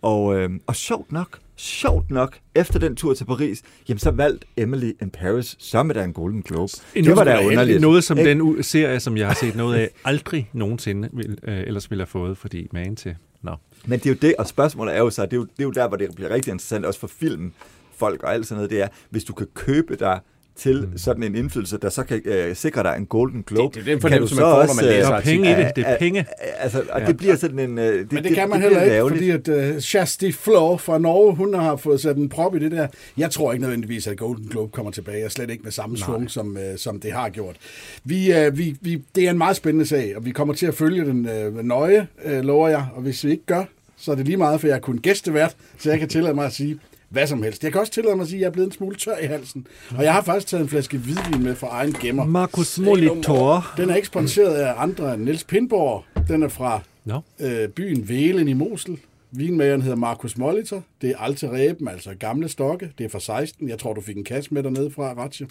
[0.01, 4.47] Og, øh, og sjovt nok, sjovt nok, efter den tur til Paris, jamen så valgte
[4.57, 6.73] Emily in Paris med der en Golden Globe.
[6.93, 7.81] Det var da underligt.
[7.81, 8.29] Noget som ikke?
[8.29, 12.07] den serie, som jeg har set noget af, aldrig nogensinde vil, øh, ellers ville have
[12.07, 13.15] fået, fordi man til.
[13.41, 13.55] Nå.
[13.85, 15.63] Men det er jo det, og spørgsmålet er jo så, det er jo, det er
[15.63, 17.51] jo der, hvor det bliver rigtig interessant, også for film,
[17.95, 20.19] folk og alt sådan noget, det er, hvis du kan købe dig
[20.57, 23.75] til sådan en indflydelse, der så kan øh, sikre dig en Golden Globe.
[23.79, 25.15] Det- det er den kan fornemmelse, du man så får, når også, man læser Der
[25.17, 26.19] er penge i det, det er øh, penge.
[26.19, 26.25] øh,
[26.63, 27.77] Altså, og det bliver sådan en...
[27.77, 29.09] Øh, det, Men det, kan man bliver heller ikke,
[29.41, 32.71] fordi at uh, Shasti Flor fra Norge, hun har fået sat en prop i det
[32.71, 32.87] der.
[33.17, 36.31] Jeg tror ikke nødvendigvis, at Golden Globe kommer tilbage, og slet ikke med samme svung,
[36.31, 37.55] som, uh, som det har gjort.
[38.03, 40.73] Vi, uh, vi, vi, det er en meget spændende sag, og vi kommer til at
[40.73, 42.85] følge den uh, nøje, uh, lover jeg.
[42.95, 43.63] Og hvis vi ikke gør,
[43.97, 46.45] så er det lige meget, for jeg er kun gæstevært, så jeg kan tillade mig
[46.45, 46.79] at sige
[47.15, 47.63] hvad som helst.
[47.63, 49.25] Jeg kan også tillade mig at sige, at jeg er blevet en smule tør i
[49.25, 49.67] halsen.
[49.97, 52.25] Og jeg har faktisk taget en flaske hvidvin med fra egen gemmer.
[52.25, 53.73] Marcus Molitor.
[53.77, 56.03] Den er ikke sponsoreret af andre end Niels Pindborg.
[56.27, 57.21] Den er fra Nå.
[57.39, 58.99] øh, byen Velen i Mosel.
[59.31, 60.83] Vinmageren hedder Markus Molitor.
[61.01, 62.91] Det er Alte Reben, altså gamle stokke.
[62.97, 63.69] Det er fra 16.
[63.69, 65.47] Jeg tror, du fik en kasse med dernede fra, Ratje.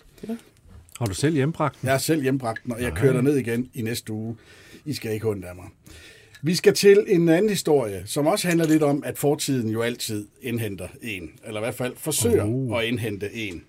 [0.99, 1.87] Har du selv hjembragt den?
[1.87, 4.37] Jeg er selv hjembragt den, og jeg kører ned igen i næste uge.
[4.85, 5.67] I skal ikke hunde af mig.
[6.47, 10.27] Vi skal til en anden historie, som også handler lidt om, at fortiden jo altid
[10.43, 11.31] indhenter en.
[11.47, 12.79] Eller i hvert fald forsøger uh.
[12.79, 13.65] at indhente en.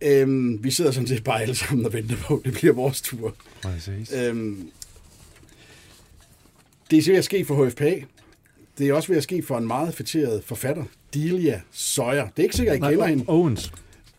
[0.00, 3.00] Øhm, vi sidder sådan set bare alle sammen og venter på, at det bliver vores
[3.00, 3.34] tur.
[3.62, 4.12] Præcis.
[4.12, 4.70] Øhm,
[6.90, 8.00] det er ved at ske for HFPA.
[8.78, 10.84] Det er også ved at ske for en meget fætteret forfatter,
[11.14, 12.28] Delia Sawyer.
[12.28, 13.24] Det er ikke sikkert, at I kender hende.
[13.28, 13.72] Owens.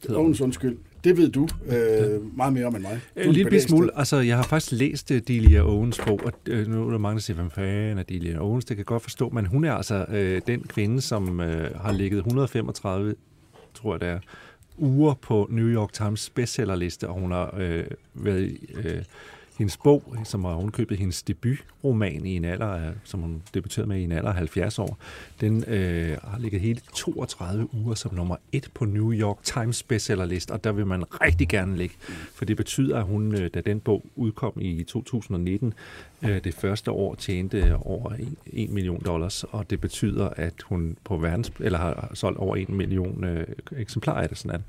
[0.10, 0.78] Ogens undskyld.
[1.06, 3.00] Det ved du øh, meget mere om end mig.
[3.16, 3.98] Du er En lille smule.
[3.98, 7.16] Altså, jeg har faktisk læst uh, Delia Owens bog, og uh, nu er der mange,
[7.16, 8.66] der siger, hvem fanden er Delia Owens?
[8.66, 11.46] Det kan godt forstå, men hun er altså uh, den kvinde, som uh,
[11.82, 13.16] har ligget 135,
[13.74, 14.20] tror jeg det er,
[14.78, 19.02] uger på New York Times bestsellerliste, og hun har uh, været uh,
[19.58, 23.88] hendes bog, som har hun købet hendes debutroman i en alder af, som hun debuterede
[23.88, 24.98] med i en alder af 70 år,
[25.42, 30.52] den øh, har ligget hele 32 uger som nummer et på New York Times bestsellerlist,
[30.52, 31.96] og der vil man rigtig gerne ligge,
[32.36, 35.74] for det betyder, at hun, øh, da den bog udkom i 2019,
[36.24, 38.14] øh, det første år tjente over
[38.46, 42.70] 1 million dollars, og det betyder, at hun på verdens, eller har solgt over 1
[42.70, 44.62] million øh, eksemplarer af det sådan at,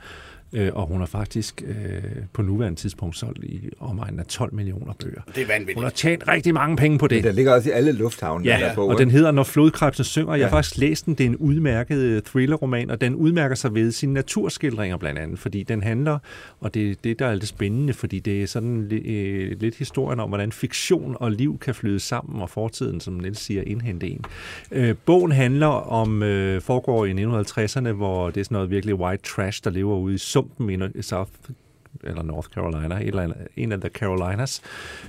[0.52, 4.92] øh, og hun har faktisk øh, på nuværende tidspunkt solgt i omegnen af 12 millioner
[4.92, 5.20] bøger.
[5.34, 5.76] Det er vanvittigt.
[5.76, 7.16] Hun har tjent rigtig mange penge på det.
[7.16, 9.00] Men der ligger også i alle lufthavne, Ja, der bog, og ikke?
[9.00, 10.34] den hedder Når flodkrebsen synger.
[10.34, 11.14] Jeg har faktisk læst den.
[11.14, 15.38] Det er en udmærket øh, thrillerroman, og den udmærker sig ved sine naturskildringer blandt andet,
[15.38, 16.18] fordi den handler,
[16.60, 20.20] og det er det, der er lidt spændende, fordi det er sådan øh, lidt historien
[20.20, 24.24] om, hvordan fiktion og liv kan flyde sammen, og fortiden, som Niels siger, indhente en.
[24.72, 29.22] Øh, bogen handler om, øh, foregår i 1950'erne, hvor det er sådan noget virkelig white
[29.22, 31.50] trash, der lever ude i sumpen i South
[32.04, 34.62] eller North Carolina, et eller andet, en af the Carolinas.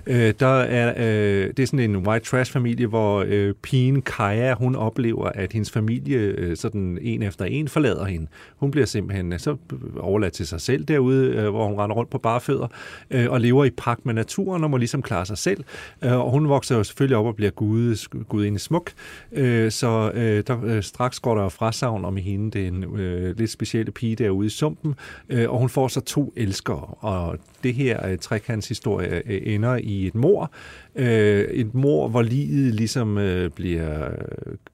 [0.08, 4.54] Øh, der er, øh, det er sådan en white trash familie, hvor øh, pigen Kaja,
[4.54, 8.28] hun oplever, at hendes familie øh, sådan en efter en forlader hende.
[8.58, 9.56] Hun bliver simpelthen øh, så
[10.00, 12.68] overladt til sig selv derude, øh, hvor hun render rundt på bare fødder
[13.12, 15.64] øh, og lever i pagt med naturen og må ligesom klare sig selv.
[16.04, 18.92] Øh, og hun vokser jo selvfølgelig op og bliver gud, gudinde smuk.
[19.32, 22.84] Øh, så øh, der, øh, straks går der jo frasavn om hende, det er en
[22.84, 24.96] øh, lidt specielle pige derude i sumpen,
[25.30, 30.08] øh, og hun får så to elskere, og det her øh, trekantshistorie øh, ender i
[30.08, 30.52] et mor.
[30.98, 34.10] Øh, et mor, hvor livet ligesom øh, bliver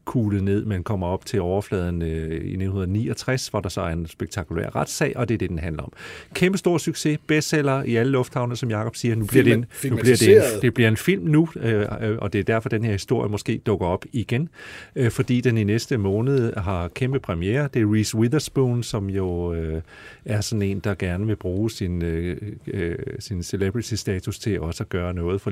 [0.05, 4.07] kuglet ned, men kommer op til overfladen øh, i 1969, hvor der så er en
[4.07, 5.91] spektakulær retssag, og det er det, den handler om.
[6.33, 9.15] Kæmpe stor succes, bestseller i alle lufthavne, som Jakob siger.
[9.15, 11.85] Nu bliver det en, nu bliver det, en, det bliver en film nu, øh,
[12.17, 14.49] og det er derfor, den her historie måske dukker op igen,
[14.95, 17.69] øh, fordi den i næste måned har kæmpe premiere.
[17.73, 19.81] Det er Reese Witherspoon, som jo øh,
[20.25, 24.89] er sådan en, der gerne vil bruge sin, øh, øh, sin celebrity-status til også at
[24.89, 25.51] gøre noget for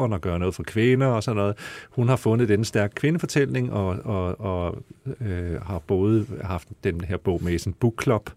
[0.00, 1.56] naturen og gøre noget for kvinder og sådan noget.
[1.90, 4.82] Hun har fundet den stærke kvindefortælling og, og, og
[5.20, 8.30] øh, har både haft den her bog med i sin book club,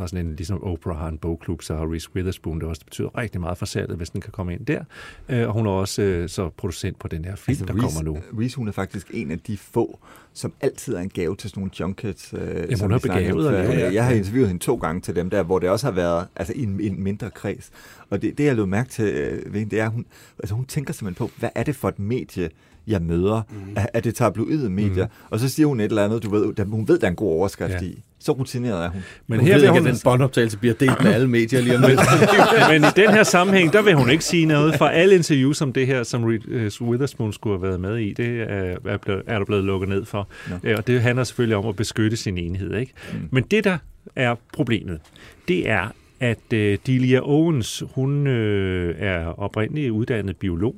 [0.00, 2.86] har sådan en, ligesom Oprah har en bogklub, så har Reese Witherspoon, det også det
[2.86, 4.84] betyder rigtig meget for salget, hvis den kan komme ind der.
[5.28, 7.96] Øh, og hun er også øh, så producent på den her film, altså, der Reese,
[7.96, 8.40] kommer nu.
[8.40, 9.98] Reese, hun er faktisk en af de få,
[10.32, 12.34] som altid er en gave til sådan nogle junkets.
[12.36, 13.92] Øh, Jamen, hun er om begavet, hvad?
[13.92, 16.52] Jeg har interviewet hende to gange til dem der, hvor det også har været altså,
[16.56, 17.70] i en, en mindre kreds.
[18.10, 20.06] Og det, det jeg lå mærke til øh, ved hende, det er, at hun,
[20.38, 22.50] altså, hun tænker simpelthen på, hvad er det for et medie,
[22.86, 23.56] jeg møder, mm.
[23.76, 25.06] at, at det tabloide medier.
[25.06, 25.12] Mm.
[25.30, 27.16] Og så siger hun et eller andet, du ved, der, hun ved, der er en
[27.16, 27.80] god overskrift Ja.
[27.80, 28.02] i.
[28.20, 29.02] Så rutineret er hun.
[29.26, 31.76] Men Hun her vil ikke, hun, at den båndoptagelse bliver delt med alle medier lige
[31.76, 32.00] om lidt.
[32.70, 34.74] men i den her sammenhæng, der vil hun ikke sige noget.
[34.74, 38.40] For alle interviews som det her, som Reese Witherspoon skulle have været med i, det
[38.40, 40.28] er, er, blevet, er der blevet lukket ned for.
[40.64, 40.76] Ja.
[40.76, 42.74] Og det handler selvfølgelig om at beskytte sin enhed.
[42.74, 42.92] Ikke?
[43.12, 43.28] Mm.
[43.30, 43.78] Men det, der
[44.16, 45.00] er problemet,
[45.48, 50.76] det er, at øh, Delia Owens, hun øh, er oprindeligt uddannet biolog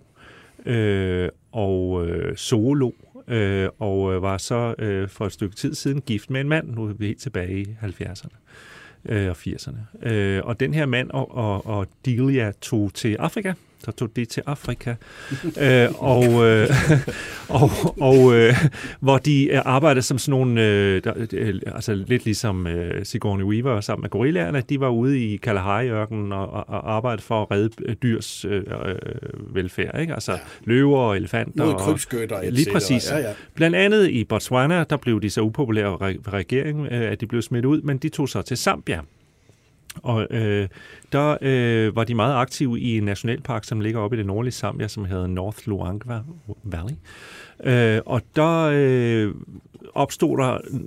[0.67, 2.95] øh, og øh, zoolog,
[3.29, 6.69] øh, og øh, var så øh, for et stykke tid siden gift med en mand,
[6.69, 8.37] nu er vi helt tilbage i 70'erne
[9.05, 10.09] øh, og 80'erne.
[10.09, 13.53] Øh, og den her mand og, og, og Delia tog til Afrika,
[13.85, 14.95] så tog de til Afrika,
[15.65, 16.69] øh, og, øh,
[17.61, 18.55] og, og øh,
[19.01, 23.45] hvor de øh, arbejdede som sådan nogle, øh, der, øh, altså lidt ligesom øh, Sigourney
[23.45, 27.51] Weaver sammen med gorillaerne, de var ude i Kalahari-ørkenen og, og, og arbejdede for at
[27.51, 30.15] redde øh, dyrs øh, øh, velfærd, ikke?
[30.15, 30.39] altså ja.
[30.65, 31.65] løver og elefanter.
[31.65, 33.11] Mod krybskytter, og, Lige præcis.
[33.11, 33.33] Ja, ja.
[33.55, 35.97] Blandt andet i Botswana, der blev de så upopulære
[36.29, 39.01] regeringen, øh, at de blev smidt ud, men de tog så til Zambia.
[40.03, 40.69] Og øh,
[41.13, 44.53] der øh, var de meget aktive i en nationalpark, som ligger oppe i det nordlige
[44.53, 46.23] Zambia, som hedder North Luangwa
[46.65, 46.95] Valley.
[47.65, 49.35] Øh, og der øh,
[49.95, 50.81] opstod der øh,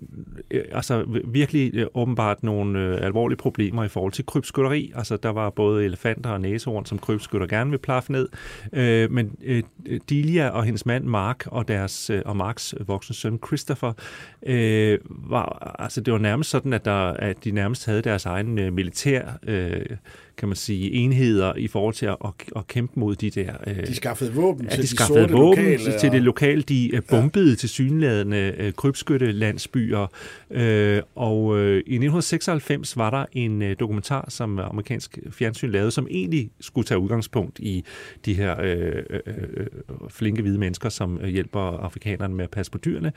[0.52, 4.92] øh altså virkelig øh, åbenbart nogle øh, alvorlige problemer i forhold til krybskytteri.
[4.96, 8.30] Altså der var både elefanter og næsehorn, som krybskytter gerne vil plaffe ned.
[8.74, 9.64] Øh, men øh,
[10.10, 13.94] Delia og hendes mand Mark og deres øh, og Marks voksne søn Christopher
[14.46, 18.60] øh, var altså det var nærmest sådan at der at de nærmest havde deres egen
[18.60, 19.86] øh, militær øh,
[20.38, 22.16] kan man sige, enheder i forhold til at,
[22.56, 23.54] at, kæmpe mod de der...
[23.68, 26.00] Øh, de skaffede våben ja, til de, de skaffede sorte våben lokale.
[26.00, 26.62] til det lokale.
[26.62, 27.56] De øh, bombede ja.
[27.56, 30.08] til synlædende øh, krybskytte landsbyer.
[30.52, 36.08] Øh, og øh, i 1996 var der en øh, dokumentar, som amerikansk fjernsyn lavede, som
[36.10, 37.84] egentlig skulle tage udgangspunkt i
[38.26, 39.68] de her øh, øh, øh,
[40.10, 43.14] flinke hvide mennesker, som øh, hjælper afrikanerne med at passe på dyrene,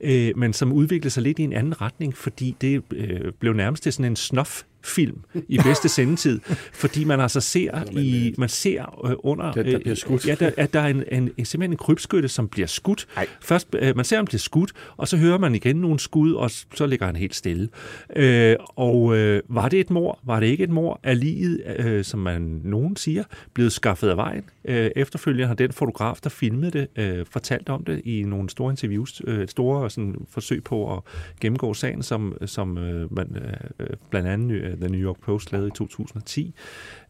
[0.00, 3.82] øh, men som udviklede sig lidt i en anden retning, fordi det øh, blev nærmest
[3.82, 5.18] til sådan en snof film
[5.48, 6.40] i bedste sendetid,
[6.82, 10.26] fordi man altså ser i man ser øh, under Der- der bliver skudt.
[10.26, 13.06] ja, der, at der er en, en, en simpelthen en krybskytte, som bliver skudt.
[13.16, 13.26] Ej.
[13.42, 16.50] Først øh, man ser ham blive skudt, og så hører man igen nogle skud, og
[16.50, 17.68] så ligger han helt stille.
[18.16, 20.18] Øh, og øh, var det et mor?
[20.24, 21.00] Var det ikke et mor?
[21.02, 24.42] Er liget, øh, som man nogen siger, blevet skaffet af vejen?
[24.64, 28.72] Øh, efterfølgende har den fotograf, der filmede det, øh, fortalt om det i nogle store
[28.72, 31.02] interviews, øh, store sådan, forsøg på at
[31.40, 33.36] gennemgå sagen, som, som øh, man,
[33.80, 36.54] øh, blandt andet øh, Øh, The New York Post lavede i 2010,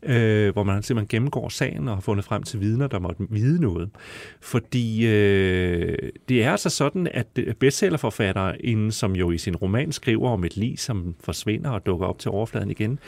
[0.02, 3.60] øh, hvor man simpelthen gennemgår sagen og har fundet frem til vidner, der måtte vide
[3.60, 3.90] noget.
[4.40, 10.30] Fordi øh, det er altså sådan, at øh, bestsellerforfatteren, som jo i sin roman skriver
[10.30, 12.98] om et lig, som forsvinder og dukker op til overfladen igen,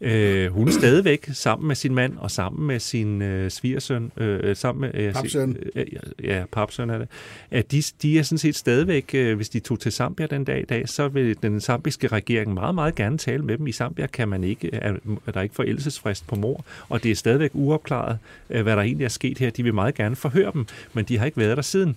[0.00, 4.56] øh, hun er stadigvæk sammen med sin mand og sammen med sin øh, svigersøn, øh,
[4.56, 5.00] sammen med...
[5.02, 5.56] Øh, Papsøn.
[5.74, 5.86] Øh,
[6.24, 7.08] ja, papsøn er det.
[7.50, 10.60] At de, de er sådan set stadigvæk, øh, hvis de tog til Zambia den dag
[10.60, 13.66] i dag, så vil den zambiske regering meget, meget gerne tale med dem.
[13.66, 14.94] I Zambia kan man ikke, er,
[15.26, 18.18] er der ikke forældelsesfrist på mor, og det er stadigvæk uopklaret,
[18.50, 19.50] øh, hvad der egentlig er sket her.
[19.50, 21.96] De vil meget gerne forhøre dem, men de har ikke været der siden.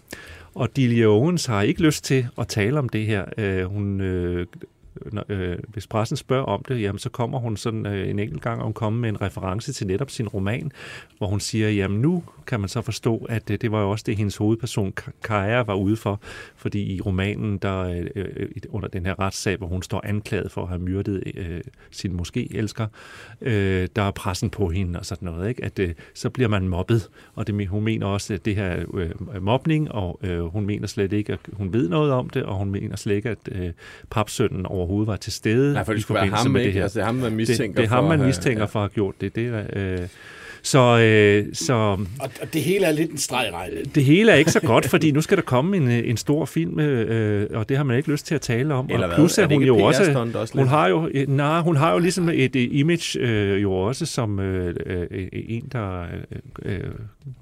[0.56, 3.26] Og Delia Owens har ikke lyst til at tale om det her.
[3.38, 4.46] Øh, hun, øh,
[5.12, 8.42] når, øh, hvis pressen spørger om det, jamen, så kommer hun sådan øh, en enkelt
[8.42, 10.72] gang, og hun kommer med en reference til netop sin roman,
[11.18, 14.04] hvor hun siger, jamen nu kan man så forstå, at øh, det var jo også
[14.08, 16.20] det, hendes hovedperson Kaja var ude for,
[16.56, 20.62] fordi i romanen, der øh, øh under den her retssag, hvor hun står anklaget for
[20.62, 22.88] at have myrdet øh, sin måske elsker,
[23.42, 25.64] øh, der er pressen på hende og sådan noget, ikke?
[25.64, 28.86] at øh, så bliver man mobbet, og det, hun mener også, at det her er
[28.94, 32.56] øh, mobning, og øh, hun mener slet ikke, at hun ved noget om det, og
[32.56, 33.72] hun mener slet ikke, at øh,
[34.10, 36.78] papsønnen overhovedet var til stede Nej, for det i skulle være ham, med det ikke?
[36.78, 36.84] her.
[36.84, 38.66] Altså, det er ham, man mistænker det, det er ham, for at man have- mistænker
[38.66, 39.36] for at have gjort det.
[39.36, 40.08] det er, øh,
[40.64, 41.74] så, øh, så
[42.20, 43.96] Og, det hele er lidt en stregregning.
[43.96, 46.80] det hele er ikke så godt, fordi nu skal der komme en, en stor film,
[46.80, 48.90] øh, og det har man ikke lyst til at tale om.
[48.90, 51.76] Eller og plus Er hun ikke jo også, også hun har jo, øh, nej, hun
[51.76, 56.76] har jo ligesom et øh, image øh, jo også som øh, øh, en, der øh,
[56.76, 56.92] øh,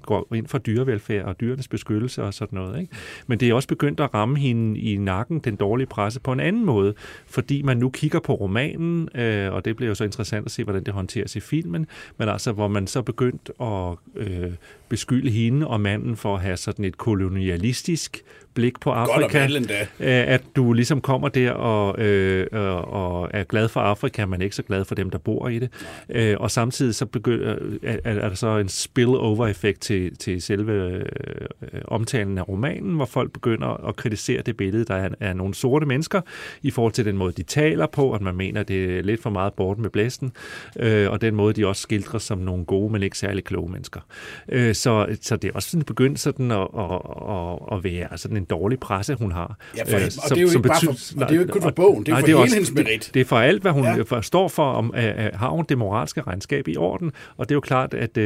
[0.02, 2.80] går ind for dyrevelfærd og dyrenes beskyttelse og sådan noget.
[2.80, 2.92] Ikke?
[3.26, 6.40] Men det er også begyndt at ramme hende i nakken, den dårlige presse, på en
[6.40, 6.94] anden måde,
[7.26, 10.64] fordi man nu kigger på romanen, øh, og det bliver jo så interessant at se,
[10.64, 11.86] hvordan det håndteres i filmen,
[12.18, 14.54] men altså, hvor man så begyndt at øh,
[14.90, 18.24] beskylde hende og manden for at have sådan et kolonialistisk
[18.54, 19.56] blik på Godt Afrika.
[19.56, 19.80] endda.
[19.80, 24.42] Øh, at du ligesom kommer der og, øh, øh, og er glad for Afrika, men
[24.42, 25.70] ikke så glad for dem, der bor i det.
[26.08, 31.80] Øh, og samtidig så begynder, er, er der så en spillover-effekt til, til selve øh,
[31.84, 35.86] omtalen af romanen, hvor folk begynder at kritisere det billede, der er, er nogle sorte
[35.86, 36.20] mennesker,
[36.62, 39.30] i forhold til den måde, de taler på, at man mener, det er lidt for
[39.30, 40.32] meget bort med blæsten,
[40.78, 44.00] øh, og den måde, de også skildrer som nogle gode, men ikke særlig kloge mennesker.
[44.48, 46.84] Øh, så, så det er også sådan begyndt sådan at, at,
[47.30, 49.56] at, at være sådan en dårlig presse, hun har.
[49.76, 51.34] Ja, for, Øh, og som- det er jo som ikke bare for, betyder- og det
[51.34, 52.54] er jo ikke kun for nej, bogen, det er nej, for det er hele også-
[52.54, 53.00] hendes merit.
[53.06, 54.02] Det, det er for alt, hvad hun Ja.
[54.02, 55.00] for, står for, om uh,
[55.34, 57.12] har hun det moralske regnskab i orden.
[57.36, 58.22] Og det er jo klart, at uh,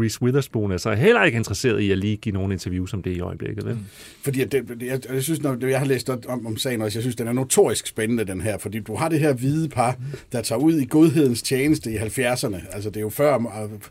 [0.00, 3.10] Reese Witherspoon er så heller ikke interesseret i at lige give nogen interviews om det
[3.16, 3.64] i øjeblikket.
[3.66, 3.78] Vel?
[4.24, 7.02] Fordi at det, jeg, jeg synes, når jeg har læst om, om sagen også, jeg
[7.02, 8.58] synes, den er notorisk spændende, den her.
[8.58, 9.96] Fordi du har det her hvide par,
[10.32, 12.74] der tager ud i godhedens tjeneste i 70'erne.
[12.74, 13.34] Altså, det er jo før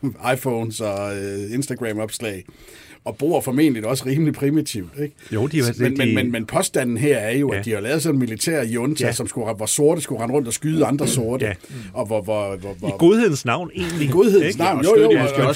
[0.03, 1.53] øh, iPhones og øh,
[1.91, 2.43] Instagram-opslag.
[3.05, 4.89] Og bor formentlig også rimelig primitivt.
[5.01, 5.15] Ikke?
[5.33, 7.53] Jo, de er jo- men, de- men, men, men påstanden her er jo, ja.
[7.53, 7.59] Ja.
[7.59, 9.07] at de har lavet sådan en militær junta, ja.
[9.07, 9.13] Ja.
[9.13, 11.45] som skulle, hvor sorte skulle rende rundt og skyde andre sorte.
[11.45, 11.53] Ja.
[11.93, 14.07] Og hvor, hvor, hvor, hvor, I godhedens navn egentlig.
[14.07, 14.59] i godhedens Ikke?
[14.59, 14.77] navn.
[14.77, 15.55] og Jo, jo, støtte- og, og,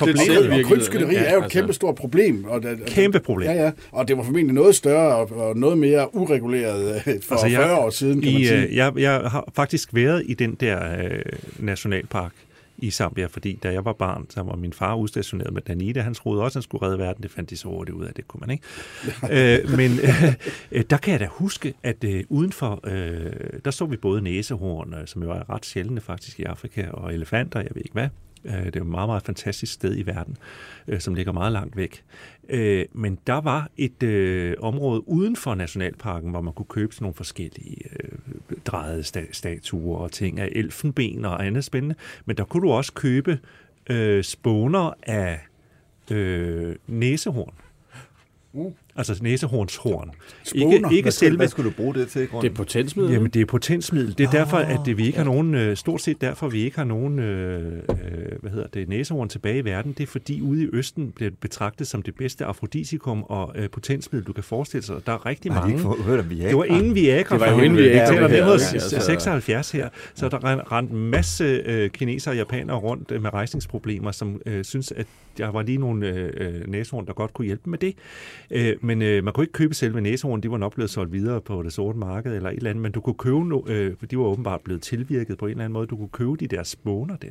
[0.51, 1.25] og, og krybskytteri ikke?
[1.25, 1.59] er jo et Altså.
[1.59, 2.45] kæmpe stort problem.
[2.45, 3.49] Og det, Kæmpe problem.
[3.49, 3.71] Ja, ja.
[3.91, 7.47] Og det var formentlig noget større og, og noget mere ureguleret øh, for altså, Altså,
[7.47, 8.63] jeg- 40 år siden, kan man I, sige.
[8.63, 11.19] øh, jeg, jeg har faktisk været i den der øh,
[11.59, 12.31] nationalpark
[12.77, 16.01] i Zambia, fordi da jeg var barn, så var min far udstationeret med Danida.
[16.01, 17.23] Han troede også, at han skulle redde verden.
[17.23, 18.63] Det fandt de så hurtigt ud af, det kunne man ikke.
[19.63, 19.91] øh, men
[20.71, 23.31] øh, der kan jeg da huske, at øh, udenfor, øh,
[23.65, 27.13] der så vi både næsehorn, øh, som jo er ret sjældne faktisk i Afrika, og
[27.13, 28.09] elefanter, jeg ved ikke hvad.
[28.45, 30.37] Øh, Det er et meget, meget fantastisk sted i verden,
[30.87, 32.03] øh, som ligger meget langt væk.
[32.49, 37.03] Øh, Men der var et øh, område uden for Nationalparken, hvor man kunne købe sådan
[37.03, 38.24] nogle forskellige øh,
[38.65, 41.95] drejede sta- statuer og ting af elfenben og andet spændende.
[42.25, 43.39] Men der kunne du også købe
[43.89, 45.39] øh, spåner af
[46.11, 47.53] øh, næsehorn.
[48.53, 48.73] Uh.
[48.97, 50.11] Altså næsehornshorn.
[50.55, 52.51] Ikke, ikke Hvad skulle, selve hvad skulle du bruge det til i Det grunden?
[52.51, 53.13] er potensmiddel.
[53.13, 54.17] Jamen, det er potensmiddel.
[54.17, 56.77] Det er derfor, at det, vi ikke har nogen, øh, stort set derfor, vi ikke
[56.77, 57.91] har nogen, øh, øh,
[58.41, 59.91] hvad hedder det, næsehorn tilbage i verden.
[59.97, 63.69] Det er fordi ude i Østen bliver det betragtet som det bedste afrodisikum og øh,
[63.69, 64.95] potensmiddel, du kan forestille sig.
[65.05, 65.73] Der er rigtig Har mange.
[65.73, 66.47] ikke fået hørt om Viagra?
[66.49, 67.35] Det var inden Viagra.
[67.35, 67.77] Det var for jo inden.
[67.79, 69.89] Viagra, Det var det her, 1976 her.
[70.15, 74.41] Så der ren- rendte en masse øh, kinesere og japanere rundt øh, med rejsningsproblemer, som
[74.45, 75.05] øh, synes, at
[75.37, 77.93] der var lige nogle øh, øh, næsehorn, der godt kunne hjælpe med det.
[78.51, 81.41] Øh, men øh, man kunne ikke købe selve næsehorn, de var nok blevet solgt videre
[81.41, 84.05] på det sorte marked eller et eller andet, men du kunne købe, no, øh, for
[84.05, 86.63] de var åbenbart blevet tilvirket på en eller anden måde, du kunne købe de der
[86.63, 87.27] spåner der.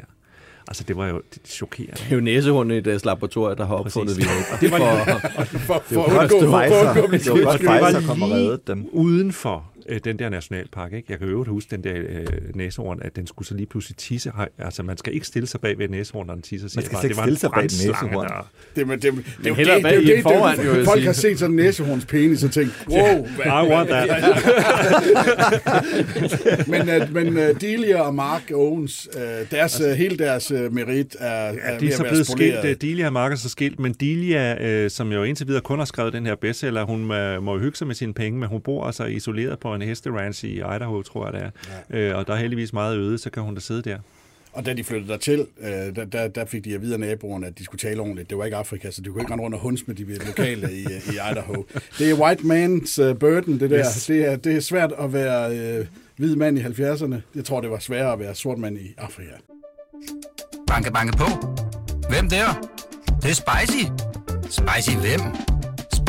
[0.69, 1.93] Altså, det var jo chokerende.
[1.97, 4.17] Det er jo næsehornet i deres laboratorium, der har opfundet.
[4.17, 4.55] Viagra.
[4.55, 4.79] Og det var
[5.67, 7.71] For, for, undgå, godt, for at undgå at Pfizer, blive det var godt, smidt.
[7.71, 8.87] var Pfizer kom og lige reddede dem.
[8.93, 10.92] uden for øh, den der nationalpark.
[10.92, 11.07] Ikke?
[11.11, 14.33] Jeg kan øvrigt huske den der øh, næsehorn, at den skulle så lige pludselig tisse.
[14.59, 16.68] Altså, man skal ikke stille sig bag ved næsehorn, når den tisser.
[16.77, 17.27] Man skal ikke bare.
[17.27, 18.27] Det stille sig bag næsehorn.
[18.29, 20.59] der- Det, men det, det, det, er hellere det, det, er bag det, en foran,
[20.59, 23.27] det, jo, vil folk har set sådan en næsehorns penis og tænkt, wow.
[23.27, 24.25] hvad- I want that.
[26.68, 29.20] men uh, men uh, Delia og Mark Owens, uh,
[29.51, 32.59] deres, uh, hele deres uh, merit er, er Ja, de er at så blevet spoleret.
[32.61, 32.64] skilt.
[32.64, 35.85] øh, Delia og Marcus er skilt, men Delia, øh, som jo indtil videre kun har
[35.87, 38.61] skrevet den her bestseller, hun øh, må jo hygge sig med sine penge, men hun
[38.61, 41.50] bor altså isoleret på en hesteranch i Idaho, tror jeg det er.
[41.90, 41.98] Ja.
[41.98, 43.98] Øh, og der er heldigvis meget øde, så kan hun da sidde der.
[44.54, 47.46] Og da de flyttede dertil, øh, der, der, der fik de at vide af naboerne,
[47.46, 48.30] at de skulle tale ordentligt.
[48.30, 50.72] Det var ikke Afrika, så de kunne ikke rende rundt og hunds med de lokale
[50.72, 51.64] i, øh, i Idaho.
[51.98, 53.78] Det er white man's uh, burden, det der.
[53.78, 54.06] Yes.
[54.06, 57.16] Det, er, det er svært at være øh, hvid mand i 70'erne.
[57.34, 59.30] Jeg tror, det var sværere at være sort mand i Afrika.
[60.66, 61.26] Banke, banke på.
[62.08, 62.70] Hvem der?
[63.22, 63.84] Det, er spicy.
[64.50, 65.54] Spicy hvem?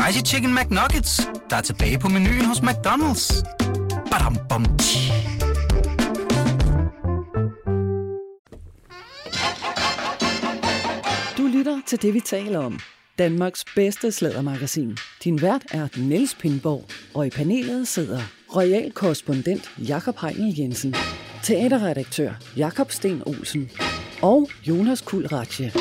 [0.00, 3.42] Spicy Chicken McNuggets, der er tilbage på menuen hos McDonald's.
[4.10, 4.64] Badum, bom.
[11.38, 12.80] Du lytter til det, vi taler om.
[13.18, 14.96] Danmarks bedste slædermagasin.
[15.24, 18.20] Din vært er Niels Pindborg, og i panelet sidder
[18.56, 20.94] royal korrespondent Jakob Heinel Jensen,
[21.42, 23.70] teaterredaktør Jakob Sten Olsen
[24.22, 25.72] og Jonas Kulratje.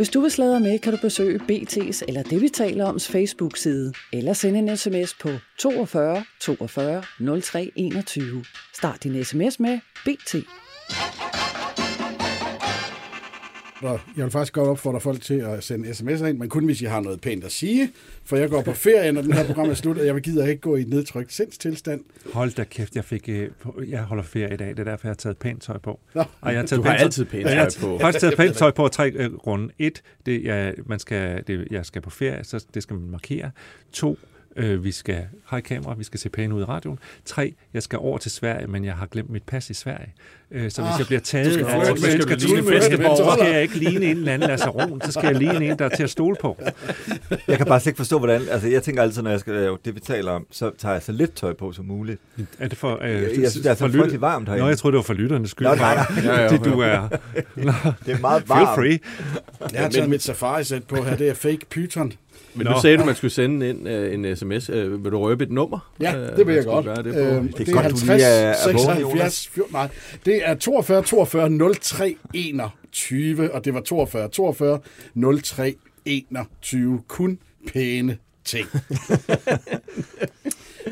[0.00, 3.92] Hvis du vil sladre med, kan du besøge BT's eller det, vi taler om, Facebook-side,
[4.12, 7.02] eller sende en sms på 42 42
[7.42, 8.44] 03 21.
[8.74, 10.34] Start din sms med BT.
[13.82, 16.82] Og jeg vil faktisk godt opfordre folk til at sende sms'er ind, men kun hvis
[16.82, 17.90] I har noget pænt at sige.
[18.24, 20.60] For jeg går på ferie, når den her program er slut, og jeg gider ikke
[20.60, 22.00] gå i et nedtrykt sindstilstand.
[22.32, 25.06] Hold da kæft, jeg, fik, øh, på- jeg holder ferie i dag, det er derfor,
[25.08, 26.00] jeg har taget pænt tøj på.
[26.14, 26.24] Nå.
[26.40, 27.98] Og jeg har Du taget har pænt altid pænt Ja, jeg har tøj på.
[28.02, 29.68] Faktisk taget pænt tøj på tre øh, grunde.
[29.78, 33.50] Et, det, jeg, man skal, det, jeg skal på ferie, så det skal man markere.
[33.92, 34.18] To,
[34.60, 36.98] øh, vi skal have et kamera, vi skal se pæne ud i radioen.
[37.24, 40.14] Tre, jeg skal over til Sverige, men jeg har glemt mit pas i Sverige.
[40.52, 42.64] Øh, så hvis Ah, jeg bliver taget skal af svensker skal du til ligne en
[42.66, 43.36] flirte fest, med så Toller?
[43.36, 45.88] skal jeg ikke ligne en eller anden lazaron, så skal jeg ligne en, der er
[45.96, 46.58] til at stole på.
[47.48, 48.42] Jeg kan bare slet ikke forstå, hvordan...
[48.50, 51.02] Altså, jeg tænker altid, når jeg skal lave det, vi taler om, så tager jeg
[51.02, 52.20] så lidt tøj på som muligt.
[52.58, 54.62] Er det for, øh, Jeg, jeg synes, det er så for lyt- frygtelig varmt herinde.
[54.64, 55.68] Nå, jeg troede, det var for lytternes skyld.
[55.68, 56.04] Nå, nej, nej.
[56.24, 57.08] Ja, ja, Det, du er.
[57.56, 57.72] Nå,
[58.06, 58.78] Det er meget feel varmt.
[58.80, 58.98] free.
[59.72, 61.16] Jeg har taget mit safari-sæt på her.
[61.16, 62.12] Det er fake python.
[62.54, 62.72] Men Nå.
[62.72, 64.68] nu sagde du, at man skulle sende ind øh, en sms.
[64.70, 65.92] Øh, vil du røbe et nummer?
[66.00, 66.84] Ja, øh, det vil jeg godt.
[66.86, 67.18] Gøre det, på?
[67.20, 69.88] Øhm, Det er det er godt, du 50, lige er- er vågen, 76, 14, nej.
[70.26, 74.78] Det er 42 42 03 21, og det var 42 42
[75.42, 77.38] 03 2021 kun
[77.72, 78.66] pæne ting.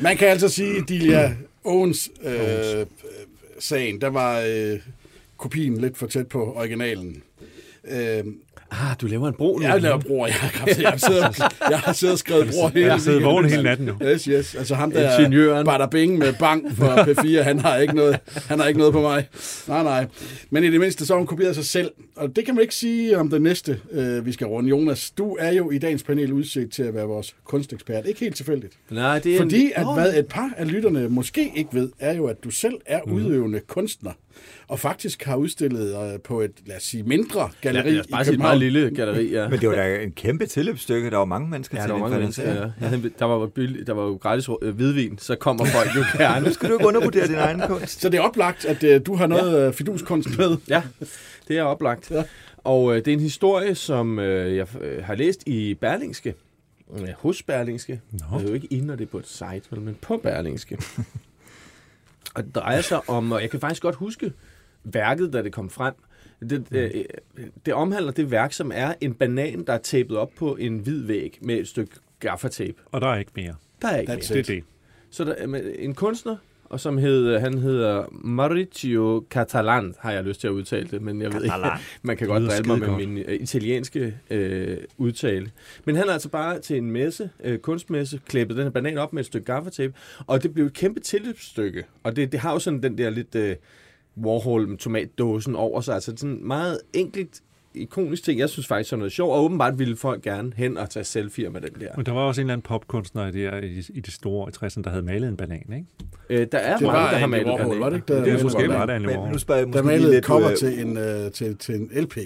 [0.01, 2.85] Man kan altså sige, at Delia Owens øh,
[3.59, 4.79] sagen, der var øh,
[5.37, 7.23] kopien lidt for tæt på originalen.
[7.91, 8.23] Øh,
[8.71, 9.65] Ah, du laver en bro nu.
[9.65, 12.85] jeg laver bror, jeg har, jeg har, siddet, jeg har siddet og skrevet bror hele
[12.85, 13.93] Jeg har siddet vågen hele natten nu.
[14.03, 14.55] Yes, yes.
[14.55, 15.65] Altså ham der Ingeniøren.
[15.65, 19.01] Bada Bing med bank for P4, han har ikke noget, han har ikke noget på
[19.01, 19.27] mig.
[19.67, 20.05] Nej, nej.
[20.49, 21.91] Men i det mindste så har hun kopieret sig selv.
[22.15, 24.69] Og det kan man ikke sige om det næste, øh, vi skal runde.
[24.69, 28.05] Jonas, du er jo i dagens panel udset til at være vores kunstekspert.
[28.05, 28.73] Ikke helt tilfældigt.
[28.89, 29.71] Nej, det er Fordi en...
[29.75, 32.99] at hvad et par af lytterne måske ikke ved, er jo, at du selv er
[33.01, 34.11] udøvende kunstner.
[34.67, 38.21] Og faktisk har udstillet øh, på et, lad os sige, mindre galleri Ja, i bare
[38.21, 38.59] et København.
[38.59, 39.49] meget lille galleri, ja.
[39.49, 41.09] Men det var da en kæmpe tilløbsstykke.
[41.09, 42.87] Der var mange mennesker Ja, til der var mange mennesker, ja.
[42.91, 42.97] ja.
[43.19, 46.45] Der var, jo billig, der var jo gratis øh, hvidvin, så kommer folk jo gerne.
[46.45, 48.01] Nu skal du ikke undervurdere din egen kunst.
[48.01, 49.69] Så det er oplagt, at øh, du har noget ja.
[49.69, 50.57] fiduskunst med.
[50.69, 50.81] Ja,
[51.47, 52.11] det er oplagt.
[52.11, 52.23] Ja.
[52.57, 56.33] Og øh, det er en historie, som øh, jeg øh, har læst i Berlingske.
[56.99, 58.01] Øh, hos Berlingske.
[58.11, 58.37] Nå.
[58.37, 60.77] Det er jo ikke inde, når det er på et site, men på Berlingske.
[62.39, 64.33] og det drejer sig om, og jeg kan faktisk godt huske
[64.83, 65.93] værket, da det kom frem.
[66.49, 67.05] Det, øh,
[67.65, 71.03] det omhandler det værk, som er en banan, der er tapet op på en hvid
[71.03, 72.73] væg med et stykke gaffertape.
[72.85, 73.55] Og der er ikke mere.
[73.81, 74.43] Der er ikke That's mere.
[74.43, 74.63] Det er det.
[75.09, 76.37] Så der er en kunstner,
[76.69, 81.21] og som hed, han hedder Mauricio Catalan, har jeg lyst til at udtale det, men
[81.21, 81.55] jeg ved ikke,
[82.01, 85.51] man kan godt drille mig med min øh, italienske øh, udtale.
[85.85, 89.13] Men han er altså bare til en messe, øh, kunstmesse, klippet den her banan op
[89.13, 89.93] med et stykke gaffatape,
[90.27, 93.35] og det blev et kæmpe tilløbsstykke, og det, det har jo sådan den der lidt
[93.35, 93.55] øh,
[94.17, 97.41] Warhol med tomatdåsen over sig, altså sådan meget enkelt
[97.73, 98.39] ikonisk ting.
[98.39, 101.49] Jeg synes faktisk, er noget sjovt, og åbenbart ville folk gerne hen og tage selfie'er
[101.49, 101.87] med den der.
[101.95, 104.65] Men der var også en eller anden popkunstner i det, i, i det store i
[104.65, 105.85] 60'erne, der havde malet en banan, ikke?
[106.29, 107.79] Øh, der er Det mange, der har malet Warhol, bananer.
[107.79, 108.13] var det ikke?
[108.13, 108.79] Der, Det er måske banan?
[108.87, 109.31] var Men Warhol.
[109.31, 111.57] nu spørger jeg Der måske lige malede lidt, et cover øh, til en, øh, til,
[111.57, 112.17] til en LP.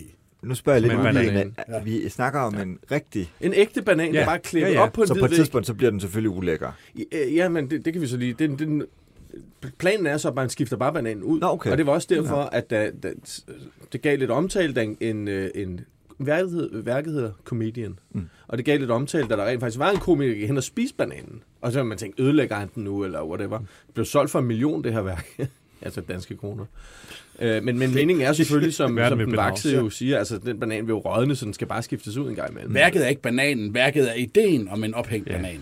[0.43, 1.37] Nu spørger jeg lidt en banan.
[1.47, 3.31] en, at vi snakker om en rigtig...
[3.41, 4.13] En ægte banan, ja.
[4.13, 4.19] Ja.
[4.19, 4.81] der bare er klippet Ja, ja.
[4.83, 6.71] op på en Så på et tidspunkt, så bliver den selvfølgelig ulækker.
[7.11, 8.33] Ja, Ja, men det, det kan vi så lige...
[8.33, 8.83] Den, den,
[9.77, 11.39] planen er så, at man skifter bare bananen ud.
[11.39, 11.71] Nå, okay.
[11.71, 13.11] Og det var også derfor, at da, da,
[13.93, 15.79] det gav lidt omtale, da en, en, øh, en
[16.19, 17.99] værket, hed- værket hedder Comedian.
[18.11, 18.29] Mm.
[18.47, 20.57] Og det gav lidt omtale, da der rent faktisk var en komiker, der gik hen
[20.57, 21.43] og spiste bananen.
[21.61, 23.57] Og så har man tænkt, ødelægger han den nu, eller whatever.
[23.57, 25.39] Det blev solgt for en million, det her værk.
[25.81, 26.65] altså danske kroner.
[27.41, 30.87] Øh, men, men meningen er selvfølgelig, som, som den vakse jo siger, altså den banan
[30.87, 32.73] vil jo rådne, så den skal bare skiftes ud en gang imellem.
[32.73, 35.35] Værket er ikke bananen, værket er ideen om en ophængt Ja.
[35.35, 35.59] banan.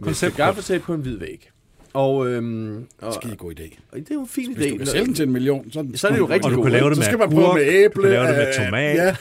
[0.00, 1.50] Koncept gaffatape på en hvid væg.
[1.94, 3.78] Og, øhm, og, Skide god idé.
[3.92, 4.78] og det er jo en fin Hvis du idé.
[4.78, 6.72] kan sælge den til en million, så, Så er det jo rigtig Og du kan
[6.72, 7.94] lave det så med skal man prøve med æble.
[7.94, 8.96] du kan lave det med tomat.
[8.96, 9.16] Ja,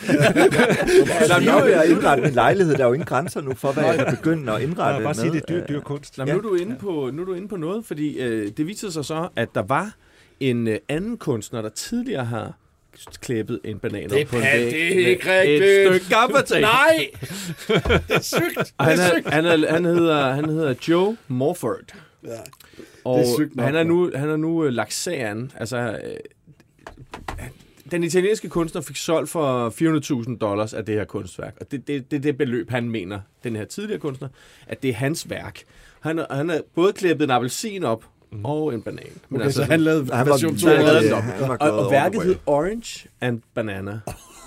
[1.19, 2.73] Altså, nu er jeg indrettet en lejlighed.
[2.75, 5.13] Der er jo ingen grænser nu for, hvad jeg kan begynde at indrette Ja, bare
[5.13, 6.17] sige, det er dyr, dyr kunst.
[6.17, 8.67] Nå, nu, er du inde på, nu er du inde på noget, fordi øh, det
[8.67, 9.91] viser sig så, at der var
[10.39, 12.53] en øh, anden kunstner, der tidligere har
[13.21, 15.63] klippet en banan Det op på en væg det er ikke rigtigt.
[15.63, 16.61] et stykke gaffatape.
[16.61, 17.07] Nej!
[18.07, 18.57] Det er sygt.
[18.57, 19.29] Det han, er er, sygt.
[19.29, 21.79] han, er, han, hedder, han hedder Joe Morford.
[22.25, 22.29] Ja.
[23.05, 23.83] Og Det er sygt nok, han er ja.
[23.83, 25.51] nu, han er nu øh, lagt sagen.
[25.55, 26.15] Altså, øh,
[27.91, 29.69] den italienske kunstner fik solgt for
[30.29, 31.55] 400.000 dollars af det her kunstværk.
[31.61, 34.27] Og det er det, det, det beløb, han mener, den her tidligere kunstner,
[34.67, 35.63] at det er hans værk.
[35.99, 38.05] Han, har- han har både klippet en appelsin op
[38.43, 39.05] og en banan.
[39.29, 40.57] Men Okay, så han lavede Han version 2.
[40.59, 41.49] så han lavede den ja, op.
[41.49, 43.99] var og, og værket hed Orange and Banana.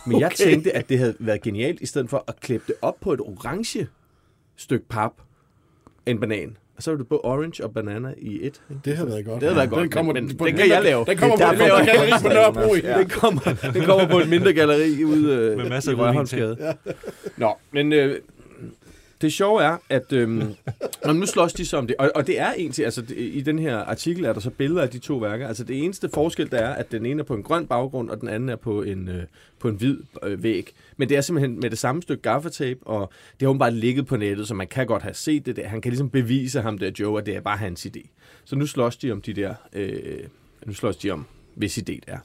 [0.07, 2.96] Men jeg tænkte, at det havde været genialt, i stedet for at klippe det op
[3.00, 3.86] på et orange
[4.57, 5.12] stykke pap,
[6.07, 6.57] en banan.
[6.76, 8.44] Og så er det både orange og banana i et.
[8.44, 8.80] Ikke?
[8.84, 9.40] Det har været godt.
[9.40, 11.04] Det har været godt, Den kommer, men- på den et kan jeg lave.
[11.04, 12.74] Den kommer Det er på et mindre den galleri på Nørrebro.
[12.74, 12.98] Ja.
[12.98, 13.40] Den kommer,
[13.74, 16.74] den kommer på et mindre galleri ude øh, Med masser af.
[17.36, 18.18] Nå, men øh,
[19.20, 20.38] det sjove er, at øhm,
[21.06, 23.40] når nu slås de så om det, og, og det er egentlig, altså det, i
[23.40, 25.48] den her artikel er der så billeder af de to værker.
[25.48, 28.20] Altså det eneste forskel, der er, at den ene er på en grøn baggrund, og
[28.20, 29.22] den anden er på en, øh,
[29.58, 30.72] på en hvid øh, væg.
[30.96, 34.16] Men det er simpelthen med det samme stykke gaffatape, og det har åbenbart ligget på
[34.16, 35.68] nettet, så man kan godt have set det der.
[35.68, 38.08] Han kan ligesom bevise ham der Joe, at det er bare hans idé.
[38.44, 40.18] Så nu slås de om de der, øh,
[40.66, 42.18] nu slås de om, hvis idé det er.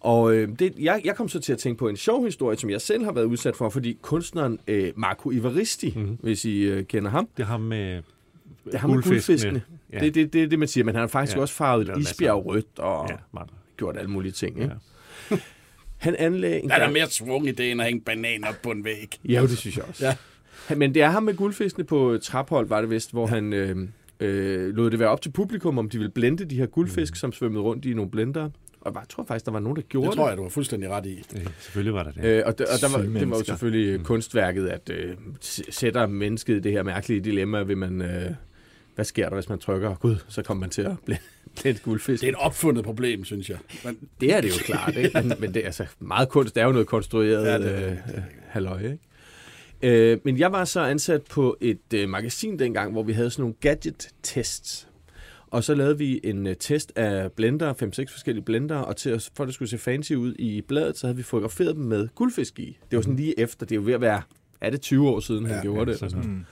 [0.00, 2.70] Og øh, det, jeg, jeg kom så til at tænke på en sjov historie, som
[2.70, 5.98] jeg selv har været udsat for, fordi kunstneren øh, Marco Ivaristi, Mhm.
[6.00, 6.18] mm-hmm.
[6.22, 8.02] hvis I øh, kender ham, Det har med
[8.64, 9.62] det er ham med guldfiskene.
[9.92, 9.98] Ja.
[9.98, 11.40] Det er det, det, det, man siger, men han har faktisk Ja.
[11.42, 12.00] også farvet masser.
[12.12, 13.40] isbjerg rødt og Ja,
[13.76, 14.60] gjort alle mulige ting.
[14.62, 14.72] Ikke?
[15.30, 15.36] Ja.
[15.98, 18.54] Han anlagde en Der er der mere svung i det, end at hænge bananer op
[18.62, 19.18] på en væg.
[19.28, 20.06] Ja, det synes jeg også.
[20.06, 20.74] Ja.
[20.74, 23.34] Men det er ham med guldfiskene på Traphold, var det vist, hvor ja.
[23.34, 23.76] han øh,
[24.20, 27.16] øh, lod det være op til publikum, om de ville blende de her guldfisk, mm.
[27.16, 28.50] som svømmede rundt i nogle blender.
[28.80, 30.90] Og jeg tror faktisk, der var nogen, der gjorde Det tror jeg, du har fuldstændig
[30.90, 31.22] ret i.
[31.32, 32.24] Det, selvfølgelig var der det.
[32.24, 34.04] Øh, og det, og der var, det var jo selvfølgelig mm.
[34.04, 35.16] kunstværket, at øh,
[35.70, 38.02] sætter mennesket i det her mærkelige dilemma, vil man...
[38.02, 38.30] Øh,
[38.94, 39.94] hvad sker der, hvis man trykker?
[39.94, 41.22] Gud, så kommer man til at blende
[41.62, 42.20] blende et guldfisk.
[42.20, 43.58] Det er et opfundet problem, synes jeg.
[43.84, 45.22] Men, Det er det jo klart, ikke?
[45.22, 47.66] Men, men det er altså meget kunst, det er jo noget konstrueret Ja, ja, det
[47.74, 48.14] er det, det.
[48.14, 48.98] øh, halløj, ikke?
[49.82, 53.42] Øh, men jeg var så ansat på et øh, magasin dengang, hvor vi havde sådan
[53.42, 54.88] nogle gadget-tests.
[55.50, 59.30] Og så lavede vi en øh, test af blender, 5-6 forskellige blender, og til at,
[59.36, 62.08] for at det skulle se fancy ud i bladet, så havde vi fotograferet dem med
[62.14, 62.78] guldfisk i.
[62.90, 64.22] Det var sådan lige efter, det er jo ved at være,
[64.60, 65.98] er det 20 år siden, han Ja, gjorde det?
[65.98, 66.30] sådan noget.
[66.30, 66.44] Mm.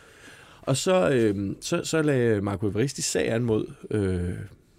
[0.63, 4.29] Og så, øh, så, så lagde Marco Evaristi sag an mod øh,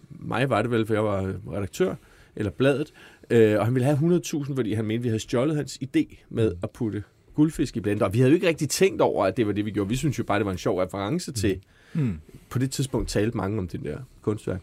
[0.10, 1.96] mig, var det vel, for jeg var redaktør,
[2.36, 2.94] eller bladet,
[3.30, 6.52] øh, og han ville have 100.000, fordi han mente, vi havde stjålet hans idé med
[6.64, 7.04] at putte
[7.36, 8.06] guldfisk i blender.
[8.06, 9.90] Og vi havde jo ikke rigtig tænkt over, at det var det, vi gjorde.
[9.90, 11.60] Vi synes jo bare, det var en sjov reference til,
[11.94, 12.20] Mm.
[12.50, 14.62] på det tidspunkt talte mange om det der kunstværk.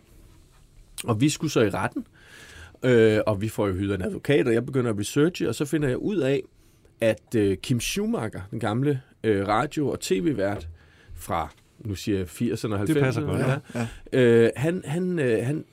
[1.04, 2.06] Og vi skulle så i retten,
[2.82, 5.64] øh, og vi får jo hyret en advokat, og jeg begynder at researche, og så
[5.64, 6.42] finder jeg ud af,
[7.00, 10.68] at øh, Kim Schumacher, den gamle øh, radio- og tv-vært
[11.14, 11.48] fra,
[11.78, 14.44] nu siger jeg 80'erne og 90'erne, Det passer godt, Ja, ja.
[14.44, 15.64] Øh, han, han, øh, han,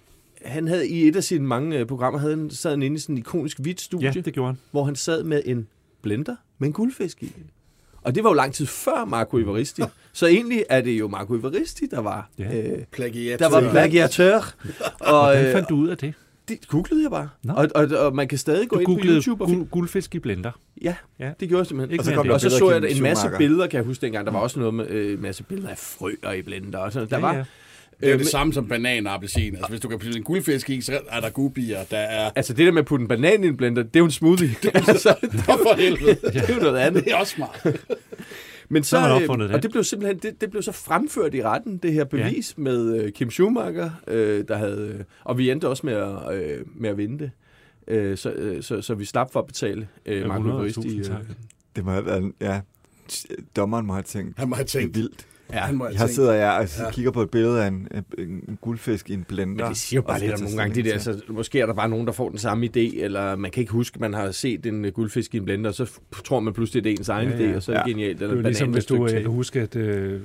[0.46, 3.00] han havde i et af sine mange øh, programmer, havde han, sad han inde i
[3.00, 4.58] sådan en ikonisk hvidt studie, Ja, det gjorde han.
[4.72, 5.68] hvor han sad med en
[6.02, 7.32] blender med en guldfisk i.
[8.04, 9.82] Og det var jo lang tid før Marco Ivaristi.
[10.14, 12.58] Så egentlig er det jo Marco Ivaristi, der var, Ja.
[12.62, 13.40] øh, Plagiat.
[13.40, 14.54] der var plagiatør.
[15.00, 16.14] Og Hvordan øh, fandt du ud af det?
[16.48, 17.30] det googlede jeg bare.
[17.44, 17.54] Nå.
[17.54, 19.60] Og, og, og man kan stadig gå Du ind på YouTube og finde...
[19.62, 20.52] guld, guldfisk i blender.
[20.82, 21.32] Ja, Ja.
[21.40, 21.92] det gjorde jeg simpelthen.
[21.92, 24.26] Ikke og så, kom, og så så jeg en masse billeder, kan jeg huske dengang.
[24.26, 26.80] Der var også noget med øh, masse billeder af frøer i blender.
[26.80, 27.10] Og sådan.
[27.10, 27.44] Der Ja, var, ja.
[28.04, 29.56] Det er jo Øh, det samme som banan og appelsin.
[29.56, 32.32] Altså, hvis du kan putte en guldfisk i, så er der gubier, der er...
[32.36, 34.12] Altså det der med at putte en banan i en blender, det er jo en
[34.12, 34.56] smoothie.
[34.74, 36.16] altså, det, For helvede.
[36.34, 37.04] det er jo noget andet.
[37.06, 37.66] Det er også smart.
[38.70, 39.56] Men så, Så har øh, opfundet det.
[39.56, 42.64] og det blev simpelthen det, det blev så fremført i retten, det her bevis ja.
[42.64, 46.66] med øh, Kim Schumacher, øh, der havde, øh, og vi endte også med at, øh,
[46.76, 47.32] med at vinde det.
[47.88, 50.80] Øh, så, øh, så, så vi slap for at betale øh, Ja, Marco Evaristi.
[51.02, 51.18] 100.000 Øh.
[51.76, 52.62] Det må have været, ja,
[53.56, 54.96] dommeren må have tænkt, Han må have det er tænkt.
[54.98, 55.26] vildt.
[55.54, 56.16] Ja, han må have Her tænkt.
[56.16, 56.92] sidder jeg og Ja.
[56.92, 57.88] kigger på et billede af en,
[58.18, 59.64] en guldfisk i en blender.
[59.66, 61.74] men det siger jo bare lidt om nogle gange, det der, så måske er der
[61.74, 64.32] bare nogen, der får den samme idé, eller man kan ikke huske, at man har
[64.32, 67.10] set en øh, guldfisk i en blender, og så tror man pludselig, det er ens
[67.10, 67.56] egen Ja, idé, ja.
[67.56, 67.90] og så er det Ja.
[67.92, 68.20] genialt.
[68.20, 70.22] Det Eller er jo ligesom, hvis du stykke øh, kan huske, at øh,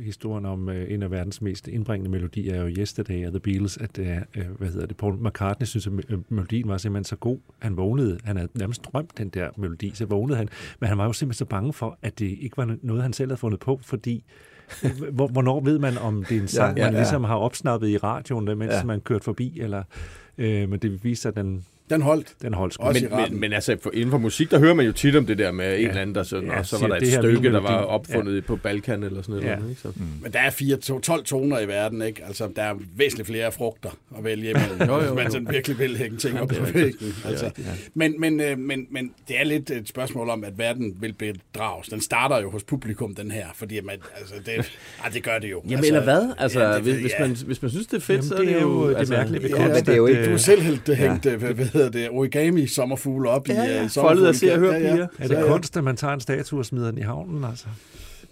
[0.00, 3.76] historien om øh, en af verdens mest indbringende melodier er jo Yesterday af The Beatles,
[3.76, 4.06] at øh,
[4.36, 5.92] øh, hvad hedder det, Paul McCartney synes, at
[6.28, 7.38] melodien var simpelthen så god.
[7.58, 10.48] Han vågnede, han havde nærmest drømt den der melodi, så vågnede han,
[10.80, 13.30] men han var jo simpelthen så bange for, at det ikke var noget, han selv
[13.30, 14.24] havde fundet på, fordi
[15.12, 17.88] hvornår ved man, om det er en sang, Ja, ja, ja, man ligesom har opsnappet
[17.88, 18.84] i radioen, mens Ja.
[18.84, 19.82] man kørte forbi, eller,
[20.38, 22.34] øh, men det viste sig, at den, Den holdt.
[22.42, 22.84] den holdt sgu.
[22.84, 25.26] Også Men, men, men altså, for, inden for musik, der hører man jo tit om
[25.26, 27.14] det der med en eller anden, der sådan, Ja, og så var der et det
[27.14, 29.44] er stykke, der var opfundet på Balkan eller sådan noget.
[29.48, 29.50] Ja.
[29.64, 29.68] Ja.
[29.68, 29.80] Ikke?
[29.80, 29.92] Så.
[30.22, 32.22] Men der er fire, to, 12 toner i verden, ikke?
[32.26, 35.30] Altså, der er væsentligt flere frugter at vælge imellem, Jo, jo, hvis man jo.
[35.30, 37.14] sådan virkelig vil hænge ting op det på er væggen.
[37.24, 37.50] Altså.
[37.94, 41.88] Men, men, øh, men, men det er lidt et spørgsmål om, at verden vil bedrages.
[41.88, 44.72] Den starter jo hos publikum, den her, fordi man, altså, det,
[45.04, 45.62] ej, det gør det jo.
[45.64, 46.34] Jamen, altså, eller hvad?
[46.38, 47.28] Altså, ja, ja, det hvis, ved jeg.
[47.28, 48.88] man, hvis man synes, det er fedt, Jamen, så er det, jo...
[48.90, 51.26] det altså, mærkelige ved Ja, det er jo ikke- Du øh, har selv hældt, hængt,
[51.26, 53.84] øh, hvad hedder det, origami sommerfugle op Ja, i ja.
[53.84, 55.06] uh, Foldet af Se og Hør piger.
[55.18, 57.66] Er det kunst, at man tager en statue og smider den i havnen, altså?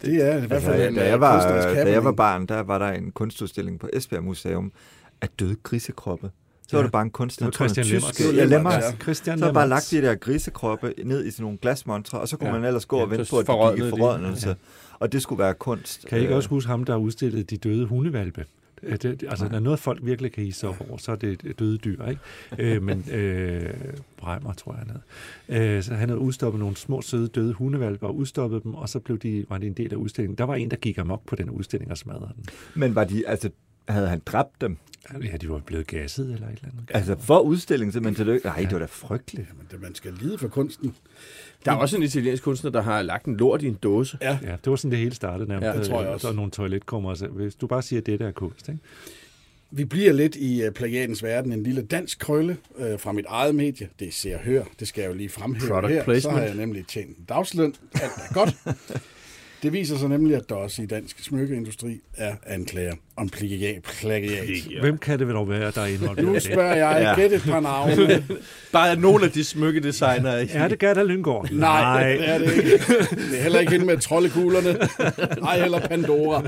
[0.02, 2.12] Det er i hvert Altså, fald da, en, da, øh, jeg var, da jeg var
[2.12, 4.72] barn, der var der en kunstudstilling på Esbjerg Museum
[5.20, 6.30] af døde grisekroppe.
[6.68, 6.84] Så var Ja.
[6.84, 8.72] det bare en kunstner, Det var Christian tysk- var Ja, Lemmert.
[8.74, 8.92] ja.
[9.02, 12.48] Christian Så bare lagt de der grisekroppe ned i sådan nogle glasmontre, og så kunne
[12.48, 12.54] Ja.
[12.54, 12.60] ja.
[12.60, 14.48] man ellers gå Ja, og vente så på, at de gik i forrådnelse.
[14.48, 14.54] Ja.
[14.98, 16.06] Og det skulle være kunst.
[16.08, 18.44] Kan I ikke Øh, også huske ham, der udstillede de døde hundevalpe?
[18.86, 21.40] Øh, Det, det, altså, er noget, folk virkelig kan hisse op over, så er det
[21.44, 22.20] et døde dyr, ikke?
[22.58, 23.74] Øh, men øh,
[24.16, 24.90] Breimer, tror jeg, han
[25.48, 25.76] havde.
[25.76, 28.98] Øh, så han havde udstoppet nogle små, søde, døde hundevalpe og udstoppet dem, og så
[29.00, 30.38] blev de, var de en del af udstillingen.
[30.38, 32.44] Der var en, der gik amok på den udstilling og smadrede den.
[32.74, 33.50] Men var de, altså,
[33.88, 34.76] havde han dræbt dem?
[35.24, 36.90] Ja, de var blevet gasset eller et eller andet.
[36.94, 38.44] Altså for udstillingen simpelthen til det?
[38.44, 39.48] Nej, det var da frygteligt.
[39.48, 40.94] Jamen, det- man skal lide for kunsten.
[41.64, 44.18] Der er også en italiensk kunstner, der har lagt en lort i en dåse.
[44.22, 45.66] Ja, Ja, det var sådan, det hele startede nærmest.
[45.66, 46.26] Ja, det tror jeg også.
[46.26, 47.14] Der er nogle toiletkummer.
[47.14, 48.80] Så hvis du bare siger, at det der er kunst, ikke?
[49.70, 51.52] Vi bliver lidt i uh, plagiatens verden.
[51.52, 53.88] En lille dansk krølle uh, fra mit eget medie.
[53.98, 54.62] Det er Se og Hør.
[54.80, 56.00] Det skal jeg jo lige fremhæve Product her.
[56.00, 56.38] Så placement.
[56.38, 57.74] har jeg nemlig tjent en dagsløn.
[57.94, 58.56] Alt er godt.
[59.64, 63.82] Det viser sig nemlig, at der også i dansk smykkeindustri er anklager om plagiat.
[63.82, 64.48] plagiat.
[64.80, 66.42] Hvem kan det vel dog være, der er involveret Nu i det?
[66.42, 67.20] spørger jeg, Ja.
[67.22, 68.24] gæt et par navne.
[68.72, 70.48] Bare er nogle af de smykkedesignere.
[70.50, 71.50] Er det Gerda Lyngård?
[71.52, 72.70] Nej, det er det ikke.
[73.30, 74.78] Det er heller ikke hende med troldekuglerne.
[75.40, 76.42] Nej, heller Pandora.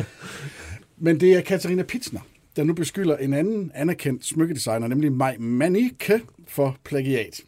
[0.98, 2.20] Men det er Katarina Pitsner,
[2.56, 7.40] der nu beskylder en anden anerkendt smykkedesigner, nemlig Maj Manike, for plagiat.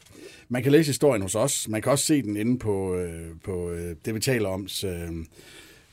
[0.49, 1.69] Man kan læse historien hos os.
[1.69, 5.09] Man kan også se den inde på, øh, på øh, det, vi taler om, øh,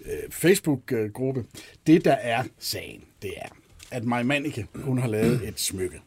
[0.05, 1.45] øh, Facebook-gruppe.
[1.88, 3.49] Det, der er sagen, det er,
[3.91, 6.01] at Maj Manike, hun har lavet et smykke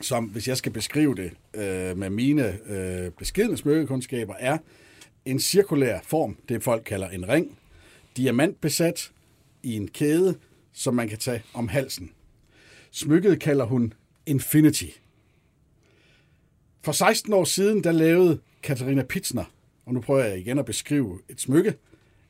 [0.00, 4.58] som, hvis jeg skal beskrive det øh, med mine øh, beskedne smykkekundskaber, er
[5.24, 7.58] en cirkulær form, det folk kalder en ring,
[8.16, 9.10] diamantbesat
[9.62, 10.34] i en kæde,
[10.72, 12.10] som man kan tage om halsen.
[12.90, 13.92] Smykket kalder hun
[14.26, 14.86] Infinity.
[16.82, 19.44] For 16 år siden, der lavede Katarina Pitsner,
[19.86, 21.74] og nu prøver jeg igen at beskrive et smykke,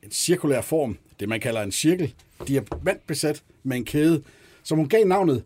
[0.03, 2.13] en cirkulær form, det man kalder en cirkel,
[2.47, 4.23] diamantbesat med en kæde,
[4.63, 5.43] som hun gav navnet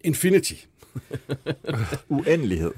[0.00, 0.54] Infinity.
[2.08, 2.70] Uendelighed.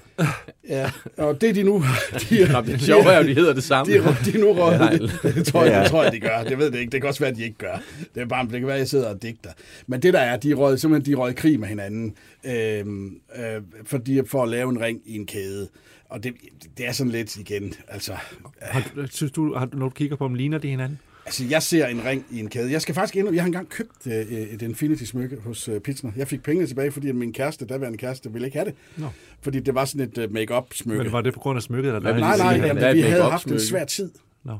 [0.69, 1.83] Ja, og det er de nu...
[2.31, 3.93] De, Nå, det sjove er jo, de hedder det samme.
[3.93, 4.81] de, de nu røget.
[5.01, 5.07] Ja.
[5.29, 5.81] Det, det, tror jeg, Ja.
[5.83, 6.43] det tror jeg, de gør.
[6.45, 6.91] Det ved det ikke.
[6.91, 7.77] Det kan også være, at de ikke gør.
[8.15, 9.51] Det er bare, det kan være, at jeg sidder og digter.
[9.87, 13.63] Men det der er, de er røget, simpelthen de i krig med hinanden, øhm, øh,
[13.85, 15.69] fordi, for at lave en ring i en kæde.
[16.09, 16.33] Og det,
[16.79, 18.13] det er sådan lidt igen, altså...
[18.61, 20.99] Har, du- synes du, har, du- når du kigger på dem, ligner de hinanden?
[21.27, 22.73] Altså, jeg ser en ring i en kæde.
[22.73, 26.11] Jeg skal faktisk ind, jeg har engang købt øh, et Infinity-smykke hos øh, Pitsner.
[26.17, 28.75] Jeg fik pengene tilbage, fordi min kæreste, daværende kæreste, ville ikke have det.
[28.97, 29.07] Nå.
[29.43, 31.03] Fordi det var sådan et øh, make-up-smykke.
[31.03, 31.89] Men var det på grund af smykket?
[31.89, 32.67] Eller Hvad vil Nej, det nej, sige?
[32.67, 34.11] jamen, vi havde haft en svær tid.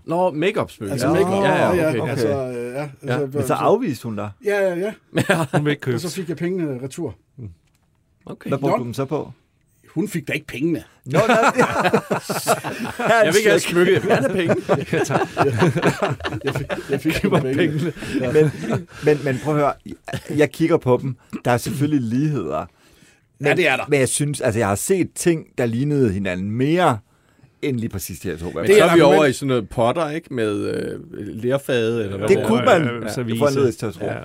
[0.05, 0.93] Nå, make-up smykke.
[0.93, 1.13] Altså ja.
[1.13, 2.11] make-up, ja, ja, ja, okay.
[2.11, 4.31] altså, øh, ja, altså, Men så afviste hun dig.
[4.45, 4.93] Ja, ja, ja.
[5.57, 5.97] Hun vil ikke købe.
[5.97, 7.15] Og så fik jeg pengene retur.
[8.27, 8.49] okay.
[8.49, 8.79] Hvad brugte Nå.
[8.79, 9.33] du dem så på?
[9.95, 10.85] Hun fik da ikke pengene.
[11.05, 11.37] Nå, nej,
[13.25, 13.93] Jeg vil ikke have smykke.
[13.93, 14.55] Jeg vil have penge.
[16.45, 17.55] Jeg fik, jeg fik pengene.
[17.55, 17.93] pengene.
[18.33, 18.51] men,
[19.05, 19.73] men, men prøv at høre,
[20.37, 21.17] jeg kigger på dem.
[21.45, 22.67] Der er selvfølgelig ligheder.
[23.39, 23.85] Men, Ja, det er der.
[23.89, 26.99] Men jeg synes, altså jeg har set ting, der lignede hinanden mere,
[27.63, 28.45] end lige præcis de her to.
[28.45, 29.17] Men Det det er så er vi argument.
[29.19, 30.35] over i sådan noget potter, ikke?
[30.35, 33.39] Med øh, lerfade, eller hvad Det kunne man øh, ja, service.
[33.39, 34.05] forledes til at tro.
[34.07, 34.19] Ja.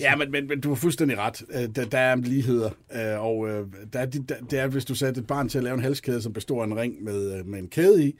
[0.00, 1.42] Ja, men, men, men du har fuldstændig ret.
[1.54, 4.84] Øh, Der, der er ligheder, øh, og øh, der er, de- der, det er, hvis
[4.84, 7.38] du satte et barn til at lave en halskæde, som består af en ring med,
[7.38, 8.14] øh, med en kæde i,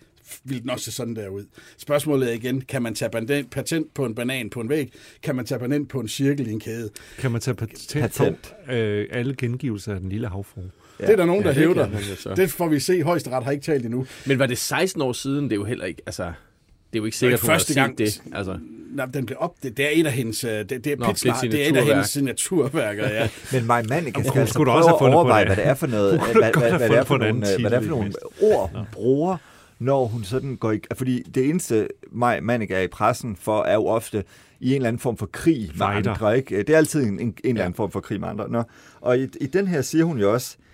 [0.45, 1.45] vil den også se sådan der ud.
[1.79, 4.93] Spørgsmålet er igen, kan man tage patent, patent på en banan på en væg?
[5.23, 6.91] Kan man tage patent på en cirkel i en kæde?
[7.19, 8.55] Kan man tage patent, Patent.
[8.67, 10.61] på øh, alle gengivelser af den lille havfru?
[11.01, 11.89] Ja, det er der nogen, der det hævder.
[11.89, 12.35] kan så.
[12.35, 13.03] Det får vi se.
[13.03, 14.07] Højesteret har ikke talt endnu.
[14.27, 15.45] Men var det 16 år siden?
[15.45, 16.23] Det er jo heller ikke, altså...
[16.23, 17.99] Det er jo ikke sikkert, Det hun første gang.
[17.99, 18.23] det.
[18.33, 18.59] Altså,
[18.95, 19.55] Nej, den blev op.
[19.63, 21.67] Det, det er et af hendes, øh, det, det er Nå, Pitsner, det er det
[21.67, 23.29] er et af hendes signaturværker, ja.
[23.53, 25.49] Men Maj Mannica Hun skal altså prøve også have at fundet på overveje, det.
[25.49, 27.77] hvad det er for noget, hvad, hvad, have hvad, det er for nogle, hvad det
[27.77, 29.37] er for nogle ord, hun bruger,
[29.79, 30.81] når hun sådan går i...
[30.95, 34.25] Fordi det eneste, Maj Mannica er i pressen for, er jo ofte
[34.61, 36.11] i en eller anden form for krig med Fighter.
[36.13, 36.37] andre.
[36.37, 36.59] Ikke?
[36.59, 38.49] Det er altid en, en, en eller anden form for krig med andre.
[38.51, 38.63] Nå.
[39.01, 40.65] Og i, i den her siger hun jo også, øh,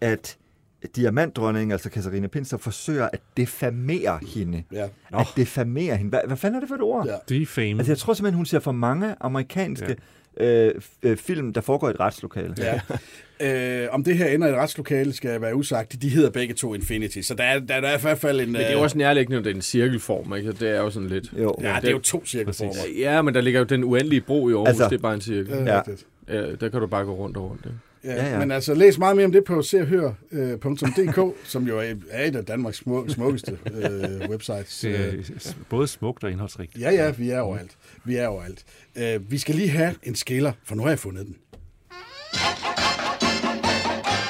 [0.00, 0.36] at
[0.96, 4.62] diamantdronningen, altså Katharina Pinster, forsøger at defamere hende.
[4.72, 4.86] ja.
[5.12, 6.08] At defamere hende.
[6.10, 7.06] Hvad, hvad fanden er det for et ord?
[7.06, 7.34] Ja.
[7.38, 7.78] Defame.
[7.80, 9.96] Altså, jeg tror simpelthen, hun ser for mange amerikanske
[10.40, 10.66] ja.
[10.68, 12.54] øh, øh, film, der foregår i et retslokale.
[12.58, 12.80] Ja.
[13.40, 16.02] Øh, om det her ender i et retslokale, skal være usagt.
[16.02, 18.46] De hedder begge to Infinity, så der er, der, der er i hvert fald en...
[18.52, 20.52] men det er jo også nærliggende, det er en cirkelform, ikke?
[20.52, 21.32] Det er jo sådan lidt...
[21.38, 21.54] Jo.
[21.60, 22.72] Ja, det er jo to cirkelformer.
[22.98, 25.20] Ja, men der ligger jo den uendelige bro i Aarhus, Altså- det er bare en
[25.20, 25.52] cirkel.
[25.56, 25.80] Ja.
[26.28, 27.64] Ja, der kan du bare gå rundt og rundt.
[27.66, 27.76] Ikke?
[28.06, 28.38] Ja, Ja, ja.
[28.38, 31.78] Men altså, læs meget mere om det på serhør.dk, som jo
[32.10, 34.78] er et af Danmarks smuk, smukkeste øh, websites.
[34.80, 36.78] Det Øh, er s- både smukt og indholdsrigt.
[36.80, 37.70] Ja, ja, vi er overalt.
[38.04, 38.64] Vi er overalt.
[38.96, 41.36] Øh, vi skal lige have en skiller, for nu har jeg fundet den.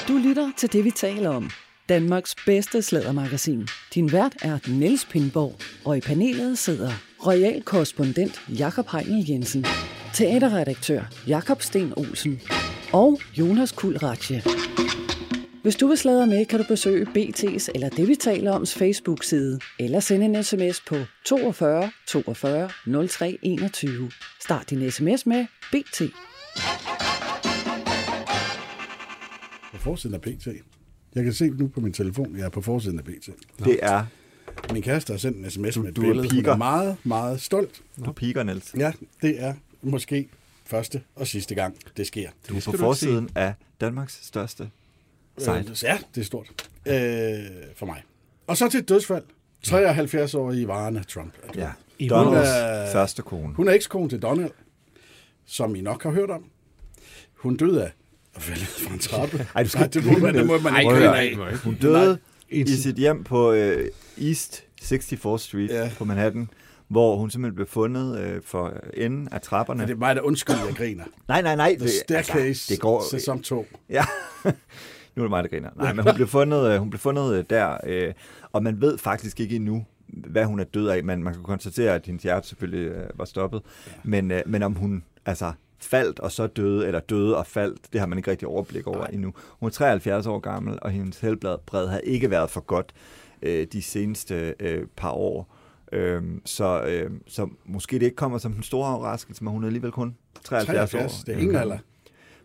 [0.08, 1.50] Du lytter til det, vi taler om.
[1.88, 3.66] Danmarks bedste slædermagasin.
[3.94, 5.54] Din vært er Niels Pindborg,
[5.84, 6.90] og i panelet sidder
[7.26, 9.66] royal korrespondent Jakob Heinel Jensen,
[10.14, 12.40] teaterredaktør Jakob Sten Olsen
[12.92, 14.42] og Jonas Kuld Ratje.
[15.62, 19.60] Hvis du vil sladre med, kan du besøge BT's eller det, vi taler oms Facebook-side,
[19.78, 22.70] eller sende en sms på 42 42
[23.08, 24.10] 03 21.
[24.40, 26.02] Start din sms med BT.
[29.72, 30.46] På forsiden af PT.
[31.14, 33.28] Jeg kan se nu på min telefon, jeg er på forsiden af PT.
[33.64, 34.04] Det er
[34.72, 36.34] Min kæreste har sendt en sms med et du er billede.
[36.34, 37.82] Hun er meget, meget stolt.
[38.04, 38.74] på piker, Niels.
[38.78, 40.28] Ja, det er måske
[40.66, 42.30] første og sidste gang, det sker.
[42.48, 44.70] Du er på ikke forsiden af Danmarks største
[45.38, 45.52] site.
[45.58, 46.68] Øh, ja, det er stort.
[46.86, 46.94] Øh,
[47.76, 48.02] for mig.
[48.46, 49.24] Og så til et dødsfald.
[49.66, 51.32] 73-årige Varana Trump.
[51.42, 51.62] er død.
[51.62, 51.70] Ja.
[51.98, 53.54] I Donalds er- første kone.
[53.54, 54.50] Hun er ekskone til Donald,
[55.46, 56.44] som I nok har hørt om.
[57.34, 57.90] Hun døde af
[58.34, 59.46] at falde fra en trappe.
[59.54, 61.20] Ej, du skal Nej, det må man, det må man ikke høre.
[61.22, 61.56] af.
[61.58, 62.16] Hun døde Nej.
[62.48, 63.90] i sit hjem på øh,
[64.20, 65.90] East 64th Street ja.
[65.98, 66.48] på Manhattan,
[66.88, 69.78] hvor hun simpelthen blev fundet øh, for enden af trapperne.
[69.78, 71.04] Men det er mig, der undskyld, jeg griner.
[71.28, 71.76] Nej, nej, nej.
[71.78, 73.66] The Staircase, det går, sæson 2.
[73.90, 74.04] Ja,
[75.14, 75.70] nu er det mig, der griner.
[75.76, 78.12] Nej, men hun blev fundet, øh, hun blev fundet øh, der, øh,
[78.52, 81.04] og man ved faktisk ikke endnu, hvad hun er død af.
[81.04, 83.62] Man, man kan konstatere, at hendes hjerte selvfølgelig øh, var stoppet.
[84.04, 88.00] Men, øh, men om hun altså faldt og så døde, eller døde og faldt, det
[88.00, 89.34] har man ikke rigtig overblik over endnu.
[89.60, 92.92] Hun er 73 år gammel, og hendes helbred har ikke været for godt
[93.42, 95.55] øh, de seneste øh, par år.
[95.92, 99.66] Øhm, så, øh, så måske det ikke kommer som en stor overraskelse, men hun er
[99.66, 100.14] alligevel kun
[100.44, 101.24] 73, 73, år.
[101.26, 101.78] det er ingen alder.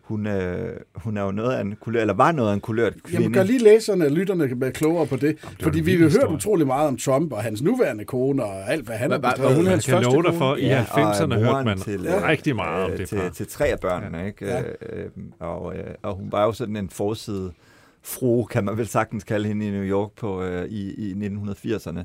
[0.02, 2.94] Hun, øh, hun er jo noget af en kulør, eller var noget af en kulørt
[3.04, 3.22] kvinde.
[3.24, 5.38] Jamen, gør lige læserne og lytterne være klogere på det.
[5.44, 8.72] var fordi en vi har hørt utrolig meget om Trump og hans nuværende kone og
[8.72, 10.66] alt, hvad han Var- har var- hun Man hans kan første love dig for, i
[10.66, 12.28] Ja, 90'erne og hørte man til, ja.
[12.28, 14.26] rigtig meget om øh, det til, til tre af børnene, ja.
[14.26, 14.46] ikke?
[14.46, 14.62] Ja.
[14.62, 17.52] Øh, og, øh, og hun var jo sådan en forside
[18.04, 22.00] fru, kan man vel sagtens kalde hende i New York på, øh, i, i 1980'erne.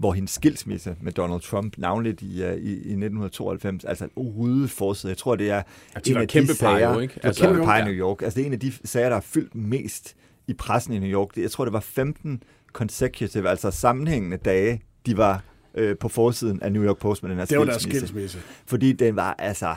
[0.00, 4.68] Hvor hendes skilsmisse med Donald Trump, navnligt i, uh, i, i 1992, altså en rydde
[4.68, 5.10] forside.
[5.10, 5.62] Jeg tror, det er
[5.94, 7.14] Ja, de var kæmpe par jo, ikke?
[7.14, 7.84] Det var Altså, kæmpe par i ja.
[7.84, 8.22] New York.
[8.22, 10.14] Altså, det er en af de sager, der har fyldt mest
[10.48, 11.28] i pressen i New York.
[11.36, 12.42] Jeg tror, det var 15
[12.72, 15.42] consecutive, altså sammenhængende dage, de var
[15.74, 18.38] øh, på forsiden af New York Post med den her Det var deres skilsmisse.
[18.66, 19.74] Fordi den var, altså...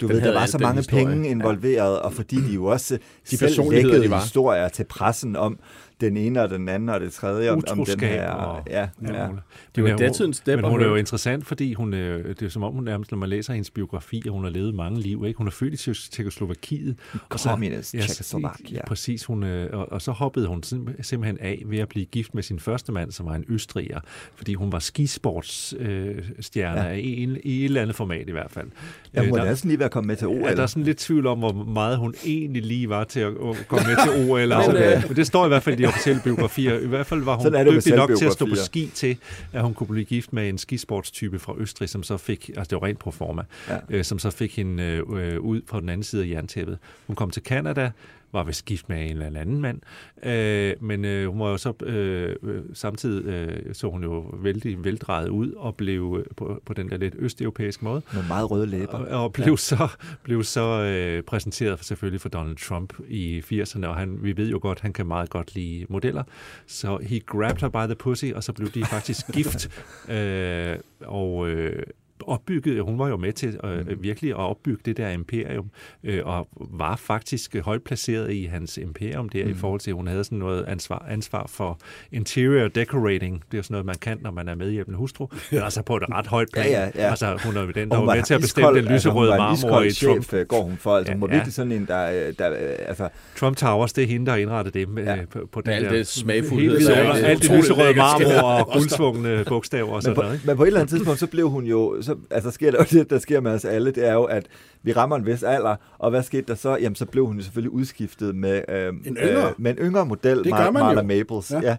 [0.00, 1.06] Du Den ved, der var så mange historie.
[1.06, 2.98] penge involveret, og fordi de jo også
[3.30, 4.20] De selv lækkede de var.
[4.20, 5.58] historier til pressen om
[6.00, 7.50] den ene og den anden og det tredje.
[7.50, 9.28] Om, om den Utroskab her, og- ja, Ja,
[9.76, 12.48] Det var øh, datidens Depp men hun er jo interessant, fordi hun, øh, det er
[12.48, 15.24] som om hun nærmest, når man læser hendes biografi, at hun har levet mange liv.
[15.26, 15.38] Ikke?
[15.38, 16.96] Hun er født i Tjek- Tjekkoslovakiet.
[17.30, 18.76] og så- Communist Ja, Tjekkoslovakia.
[18.76, 19.24] ja, præcis.
[19.24, 22.42] Hun, øh, og, og så hoppede hun sim- simpelthen af ved at blive gift med
[22.42, 24.00] sin første mand, som var en østriger,
[24.36, 26.90] fordi hun var skisportsstjerne øh, stjerne Ja.
[26.92, 28.66] i, en, i et eller andet format i hvert fald.
[29.14, 30.36] Ja, hun Øh, var der- næsten lige ved at komme med til OL.
[30.36, 33.26] Ja, der er sådan lidt tvivl om, hvor meget hun egentlig lige var til at
[33.26, 34.52] at komme med til OL.
[34.52, 35.02] Altså, Okay.
[35.08, 36.78] Men det står i hvert fald i de officielle biografier.
[36.78, 39.16] I hvert fald var hun dygtig nok til at stå på ski til,
[39.52, 42.80] at hun kunne blive gift med en skisportstype fra Østrig, som så fik, altså det
[42.80, 43.76] var rent pro forma, Ja.
[43.90, 46.78] øh, som så fik hende øh, ud på den anden side af jerntæppet.
[47.06, 47.90] Hun kom til Canada,
[48.34, 49.80] var vist gift med en eller anden mand,
[50.22, 54.84] øh, men øh, hun var jo så øh, øh, samtidig øh, så hun jo vældig
[54.84, 58.66] veldrejet ud og blev øh, på, på den der lidt østeuropæiske måde, Med meget røde
[58.66, 58.92] læber.
[58.92, 59.88] og, og blev så,
[60.22, 64.50] blev så øh, præsenteret for, selvfølgelig for Donald Trump i 80'erne, og han, vi ved
[64.50, 66.22] jo godt, han kan meget godt lide modeller.
[66.66, 69.68] Så he grabbed her by the pussy, og så blev de faktisk gift.
[70.08, 71.82] Øh, og øh,
[72.26, 75.70] opbygget, hun var jo med til øh, virkelig at opbygge det der imperium,
[76.04, 79.50] øh, og var faktisk højt placeret i hans imperium der, mm.
[79.50, 81.78] i forhold til, at hun havde sådan noget ansvar, ansvar for
[82.12, 83.34] interior decorating.
[83.46, 85.26] Det er jo sådan noget, man kan, når man er medhjælpende hustru.
[85.52, 86.66] Men altså på et ret højt plan.
[86.66, 87.10] Ja, ja, ja.
[87.10, 89.32] Altså hun er jo den, der Hun var med til at bestemme iskold- den lyserøde
[89.32, 90.96] altså, var marmor i Trump, chef, øh, går hun for.
[90.96, 91.52] Altså, hun var Ja, virkelig ja.
[91.54, 92.06] sådan en, der,
[92.38, 95.14] der, der altså, Trump Towers, det er hende, der har indrettet det med, Ja.
[95.14, 95.24] ja.
[95.30, 95.90] på, på den alt der...
[95.90, 95.96] er.
[95.96, 96.88] alt, Det
[97.22, 100.34] er alt det lyserøde marmor og guldsvungne bogstaver og men, sådan på, noget.
[100.34, 100.46] Ikke?
[100.46, 102.84] men på et eller andet tidspunkt, så blev hun jo, så, altså sker der jo
[102.98, 104.46] det, der sker med os alle, det er jo, at
[104.82, 106.76] vi rammer en vis alder, og hvad skete der så?
[106.76, 109.48] Jamen, så blev hun jo selvfølgelig udskiftet med, øh, En yngre.
[109.48, 111.02] øh, med en yngre model, Det Mar- man Marla.
[111.02, 111.52] Maples.
[111.62, 111.76] Ja.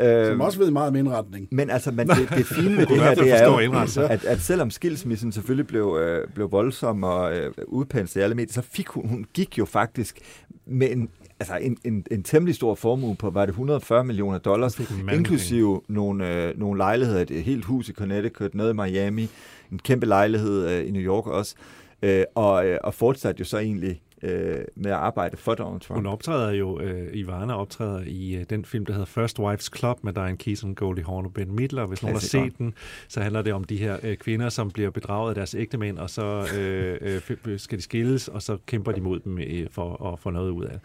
[0.00, 0.30] Ja.
[0.30, 1.48] Som også ved meget om indretning.
[1.52, 4.10] Men altså, men det, det fine med det her, det er jo, indretning.
[4.10, 8.52] at, at selvom skilsmissen selvfølgelig blev, øh, blev voldsom og øh, udpenslet i alle medier,
[8.52, 10.18] så fik hun, hun gik jo faktisk
[10.66, 11.08] med en,
[11.40, 14.80] altså en, en, en temmelig stor formue på, var det 140 millioner dollars,
[15.12, 19.28] inklusive nogle, øh, nogle lejligheder, et helt hus i Connecticut, noget i Miami,
[19.72, 21.54] en kæmpe lejlighed øh, i New York også,
[22.02, 25.98] øh, og, øh, og fortsatte jo så egentlig øh, med at arbejde for Donald Trump.
[25.98, 29.98] Hun optræder jo, øh, Ivana optræder i øh, den film, der hedder First Wives Club
[30.04, 31.86] med Diane Keaton, Goldie Hawn og Ben Midler.
[31.86, 32.74] Hvis nogen har set den,
[33.08, 36.10] så handler det om de her øh, kvinder, som bliver bedraget af deres ægtemænd, og
[36.10, 40.12] så øh, øh, f- skal de skilles, og så kæmper de mod dem øh, for
[40.12, 40.80] at få noget ud af det.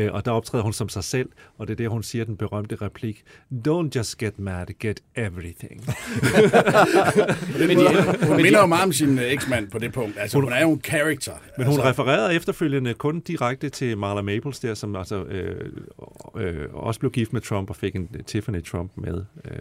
[0.00, 1.28] Øh, og der optræder hun som sig selv,
[1.58, 3.22] og det er der, hun siger den berømte replik,
[3.68, 5.84] Don't just get mad, get everything.
[7.68, 10.16] Men de, hun minder jo meget om sin øh, eksmand på det punkt.
[10.18, 11.32] Altså, hun er jo en character.
[11.58, 15.72] Men hun altså, refererede efterfølgende kun direkte til Marla Maples der, som altså øh,
[16.36, 19.54] øh, også blev gift med Trump og fik en Tiffany Trump med, øh,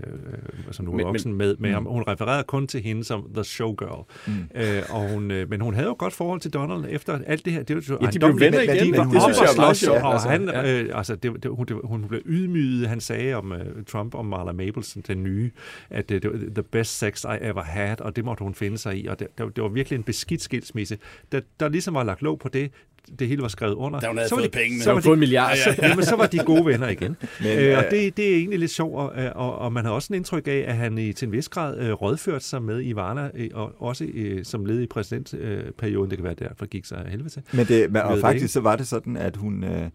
[0.71, 1.85] som nu voksen med, med ham.
[1.85, 4.05] Hun refererede kun til hende som The Showgirl.
[4.27, 4.33] Mm.
[4.61, 7.53] Øh, og hun, øh, men hun havde jo godt forhold til Donald efter alt det
[7.53, 7.63] her.
[7.63, 8.93] Det var jo Ja, de blev venner igen.
[8.93, 10.29] De var Det synes jeg er slås, sjovt, og altså.
[10.29, 12.87] han, øh, altså, det, det, hun, det, hun blev ydmyget.
[12.89, 13.57] Han sagde om uh,
[13.87, 15.51] Trump og Marla Maples, den nye,
[15.89, 18.77] at uh, det var the best sex I ever had, og det måtte hun finde
[18.77, 19.07] sig i.
[19.07, 20.97] Og det, det, var- det var virkelig en beskidt skilsmisse.
[21.31, 22.71] Der, der ligesom var lagt låg på det,
[23.19, 23.99] det hele var skrevet under.
[23.99, 24.83] Da hun havde så var fået de, pengene.
[24.83, 25.57] Så var har fået en de, milliard.
[25.57, 27.17] så, jamen, så var de gode venner igen.
[27.43, 29.91] Men, øh, og øh, det, det er egentlig lidt sjovt, og, og, og man har
[29.91, 32.81] også en indtryk af, at han i, til en vis grad øh, rådført sig med
[32.81, 36.09] Ivana, øh, og også øh, som led i præsidentperioden.
[36.09, 37.41] Det kan være derfor, gik sig af helvede til.
[37.51, 38.53] Men det, og det faktisk ikke.
[38.53, 39.63] så var det sådan, at hun...
[39.63, 39.89] Øh,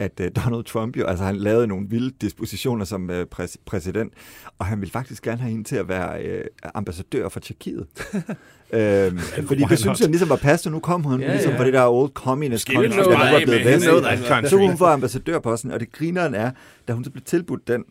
[0.00, 4.12] at øh, Donald Trump jo, altså han lavede nogle vilde dispositioner som øh, præs- præsident,
[4.58, 6.44] og han ville faktisk gerne have hende til at være øh,
[6.74, 7.86] ambassadør for Tjekkiet.
[8.72, 10.74] øhm, fordi det synes han ligesom var passende.
[10.74, 11.58] Nu kom hun Ja, ligesom ja.
[11.58, 14.50] fra det der old communist country, der var blevet vest.
[14.50, 16.50] Så hun få ambassadørposten, og det grineren er,
[16.88, 17.84] da hun så blev tilbudt den,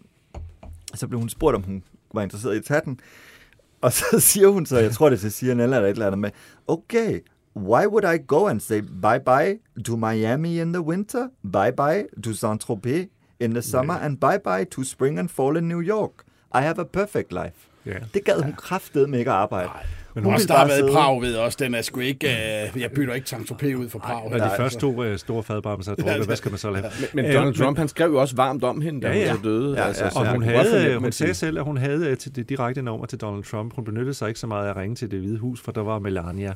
[0.96, 1.84] så blev hun spurgt, om hun
[2.14, 3.00] var interesseret i at tage den,
[3.82, 6.20] og så siger hun så, jeg tror det er til CNN eller et eller andet
[6.20, 6.30] med,
[6.68, 7.20] okay,
[7.64, 12.04] why would I go and say bye bye to Miami in the winter, bye bye
[12.24, 13.06] to Saint-Tropez
[13.40, 16.12] in the summer, and bye bye to spring and fall in New York?
[16.56, 17.68] I have a perfect life.
[17.86, 17.94] Ja.
[18.14, 19.70] Det gad hun kraftedeme ikke at arbejde.
[20.16, 22.28] Men Hun også der har været i Prag ved også, den er sgu ikke...
[22.28, 24.24] Øh, jeg bytter ikke Saint-Tropez ud for Prag.
[24.24, 26.86] Og de Nej, første to øh, store fadbammer, så drukket, hvad skal man så lave?
[27.14, 29.34] Men Øh, Donald Trump, han skrev jo også varmt om hende, da Ja, hun ja.
[29.36, 29.78] så døde.
[29.78, 30.10] Ja, altså, ja.
[30.10, 32.82] så Og hun, havde, hun sagde de- selv, at hun havde øh, til det direkte
[32.82, 33.76] nummer til Donald Trump.
[33.76, 35.82] Hun benyttede sig ikke så meget af at ringe til det hvide hus, for der
[35.84, 36.54] var Melania.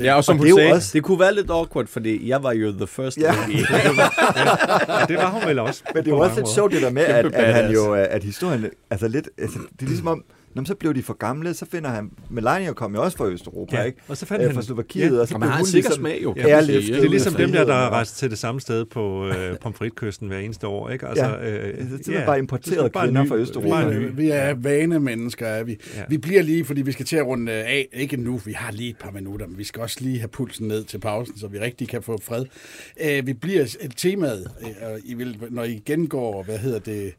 [0.00, 2.42] Ja, og som Og hun det sagde, også- det kunne være lidt awkward, fordi jeg
[2.42, 3.32] var jo the first Ja.
[3.32, 3.56] lady.
[3.58, 5.82] Ja, det var hun vel også.
[5.94, 8.24] Men det er jo også lidt sjovt det der med, at, at han jo, at
[8.24, 10.22] historien, altså lidt, altså, det er ligesom om,
[10.54, 13.76] Nå, så blev de for gamle, så finder han, Melania kom jo også fra Østeuropa,
[13.76, 13.98] Ja, ikke?
[14.08, 15.20] og så fandt Øh, han- fra Slovakiet, ja.
[15.20, 16.34] og så Og blev man har hun ligesom smag jo.
[16.36, 16.96] Ja, kan man ærlig sige.
[16.96, 20.28] Det er ligesom dem der, der er rejst til det samme sted på øh, pomfritkysten
[20.28, 21.06] hver eneste år, ikke?
[21.06, 23.88] Altså, Ja, øh, det er simpelthen bare er bare kvinder ny- fra Østeuropa.
[23.88, 25.76] Vi, er- vi er vanemennesker, er vi.
[25.96, 26.02] Ja.
[26.08, 27.88] Vi bliver lige, fordi vi skal til at runde af.
[27.92, 30.68] Ikke nu, vi har lige et par minutter, men vi skal også lige have pulsen
[30.68, 32.44] ned til pausen, så vi rigtig kan få fred.
[33.04, 37.12] Øh, vi bliver et temaet, øh, I vil, når I gengår, hvad hedder det,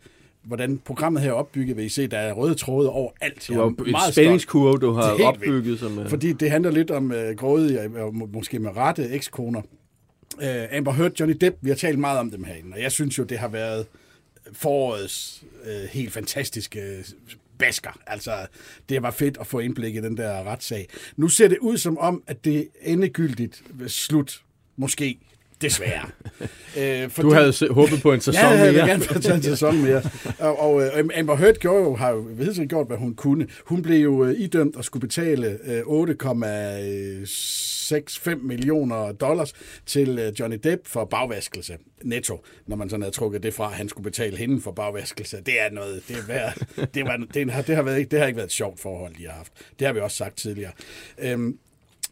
[0.43, 3.45] hvordan programmet her er opbygget, vil I se, der er røde tråde over alt.
[3.47, 5.79] Det var meget spændingskurve, du har opbygget.
[5.79, 9.61] Som, øh, fordi det handler lidt om øh, grådige, og må- måske med rette ekskoner.
[10.41, 13.17] Øh, Amber Heard, Johnny Depp, vi har talt meget om dem herinde, og jeg synes
[13.17, 13.85] jo, det har været
[14.53, 17.03] forårets øh, helt fantastiske
[17.57, 17.99] basker.
[18.07, 18.31] Altså,
[18.89, 20.87] det var fedt at få indblik i den der retssag.
[21.17, 24.41] Nu ser det ud som om, at det er endegyldigt slut.
[24.77, 25.19] Måske.
[25.61, 26.09] Desværre.
[26.79, 27.27] øh, fordi...
[27.27, 28.87] du havde håbet på en sæson Ja, jeg havde mere.
[28.87, 30.01] gerne tage en sæson mere.
[30.39, 33.47] Og, og øh, Amber Heard gjorde jo, har jo hidtil gjort, hvad hun kunne.
[33.65, 39.53] Hun blev jo øh, idømt og skulle betale øh, 8,65 millioner dollars
[39.85, 43.73] til øh, Johnny Depp for bagvaskelse netto, når man sådan havde trukket det fra, at
[43.73, 45.37] han skulle betale hende for bagvaskelse.
[45.45, 46.57] Det er noget, det er værd,
[46.93, 49.25] det, var, det, har, det, har været, det har ikke været et sjovt forhold, de
[49.25, 49.51] har haft.
[49.79, 50.71] Det har vi også sagt tidligere.
[51.19, 51.57] Øhm,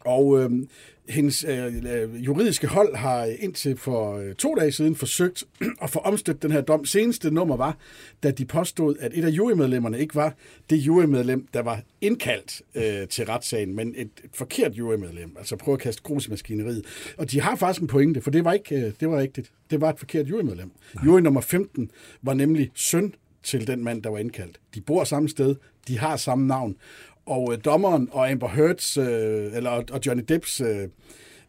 [0.05, 0.69] og øhm,
[1.09, 5.43] hendes øh, øh, juridiske hold har indtil for øh, to dage siden forsøgt
[5.83, 6.85] at få omstødt den her dom.
[6.85, 7.77] Seneste nummer var,
[8.23, 10.33] da de påstod, at et af jurymedlemmerne ikke var
[10.69, 15.35] det jurymedlem, der var indkaldt øh, til retssagen, men et, et forkert jurymedlem.
[15.37, 16.85] Altså prøve at kaste grus i maskineriet.
[17.17, 19.51] Og de har faktisk en pointe, for det var ikke øh, det var rigtigt.
[19.71, 20.71] Det var et forkert jurymedlem.
[21.05, 21.91] Jury nummer 15
[22.21, 24.59] var nemlig søn til den mand, der var indkaldt.
[24.75, 25.55] De bor samme sted,
[25.87, 26.75] de har samme navn,
[27.29, 29.05] og øh, dommeren og Amber Heards, øh,
[29.57, 30.67] eller, og Johnny Depps øh,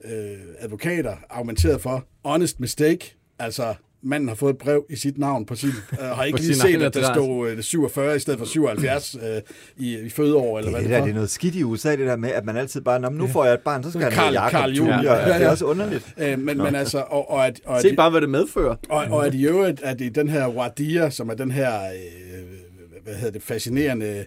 [0.05, 5.47] øh, advokater argumenterede for honest mistake, altså manden har fået et brev i sit navn
[5.47, 8.19] på sin, øh, har ikke På lige sin set, at der stod øh, 47 i
[8.19, 9.41] stedet for 77 øh,
[9.77, 11.99] i, i fødeår, eller hvad Det, det der, det er noget skidt i USA, det
[12.07, 14.03] der med, at man altid bare, "Nå, men nu får jeg et barn, så skal
[14.03, 14.97] han Karl- hedde Jacob Karl Junior.
[14.97, 15.13] Junior.
[15.13, 15.51] Ja, Ja, Det er ja.
[15.51, 16.15] også underligt.
[16.19, 18.77] Øh, men, men altså, og, og, at, og, at, Se bare, hvad det medfører.
[18.89, 23.03] Og, og at i øvrigt, at i den her Wadia, som er den her, øh,
[23.05, 24.25] hvad hedder det, fascinerende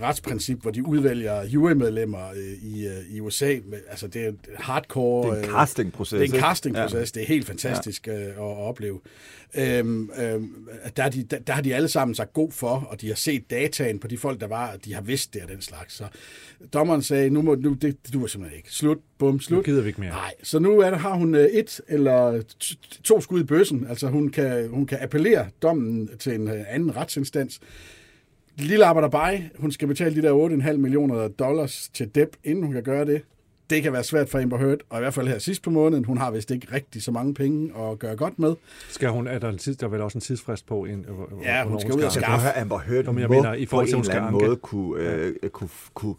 [0.00, 3.56] retsprincip, hvor de udvælger jurymedlemmer øh, i, øh, i USA,
[3.88, 5.30] altså det er et hardcore...
[5.30, 6.20] Det er en øh, castingproces.
[6.20, 6.94] det er en castingproces.
[6.94, 7.20] Ja.
[7.20, 8.12] Det er helt fantastisk ja.
[8.12, 9.00] at opleve.
[9.54, 13.00] Øhm, øhm, der, er de, der, der har de alle sammen sagt god for, og
[13.00, 15.48] de har set dataen på de folk, der var, og de har vidst det og
[15.48, 15.94] den slags.
[15.94, 16.04] Så
[16.72, 18.72] dommeren sagde, nu, må, nu det, det duer simpelthen ikke.
[18.72, 19.56] Slut, bum, slut.
[19.56, 20.10] Nu gider vi ikke mere.
[20.10, 22.42] Nej, så nu er der, har hun øh, et eller
[23.04, 23.86] to skud i bøssen.
[23.88, 27.60] Altså hun kan, hun kan appellere dommen til en øh, anden retsinstans.
[28.56, 32.82] Lille arbejderbej, hun skal betale de der 8,5 millioner dollars til Depp, inden hun kan
[32.82, 33.22] gøre det.
[33.70, 36.04] Det kan være svært for Amber Heard, og i hvert fald her sidst på måneden,
[36.04, 38.54] hun har vist ikke rigtig så mange penge at gøre godt med.
[38.88, 40.84] Skal hun, er der, en tids, der er vel også en tidsfrist på?
[40.84, 41.06] En,
[41.42, 42.26] Ja, hun skal ud og skaffe.
[42.26, 44.10] prøv at høre, Amber Heard Nå, men jeg må mener, i forhold til, en hun
[44.10, 46.14] eller skal måde kunne, øh, kunne, kunne,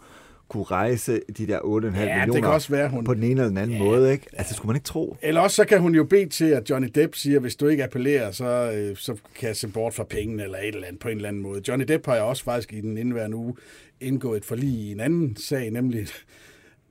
[0.56, 3.32] kunne rejse de der 8,5 Ja, det millioner kan også være, hun- på den ene
[3.32, 4.12] eller den anden måde.
[4.12, 4.26] Ikke?
[4.34, 5.18] Altså, det skulle man ikke tro.
[5.22, 7.68] Eller også så kan hun jo bede til, at Johnny Depp siger, at hvis du
[7.68, 11.00] ikke appellerer, så, øh, så kan jeg se bort fra pengene eller et eller andet
[11.00, 11.62] på en eller anden måde.
[11.68, 13.54] Johnny Depp har jo også faktisk i den indværende uge
[14.02, 16.00] indgået et forlig i en anden sag, nemlig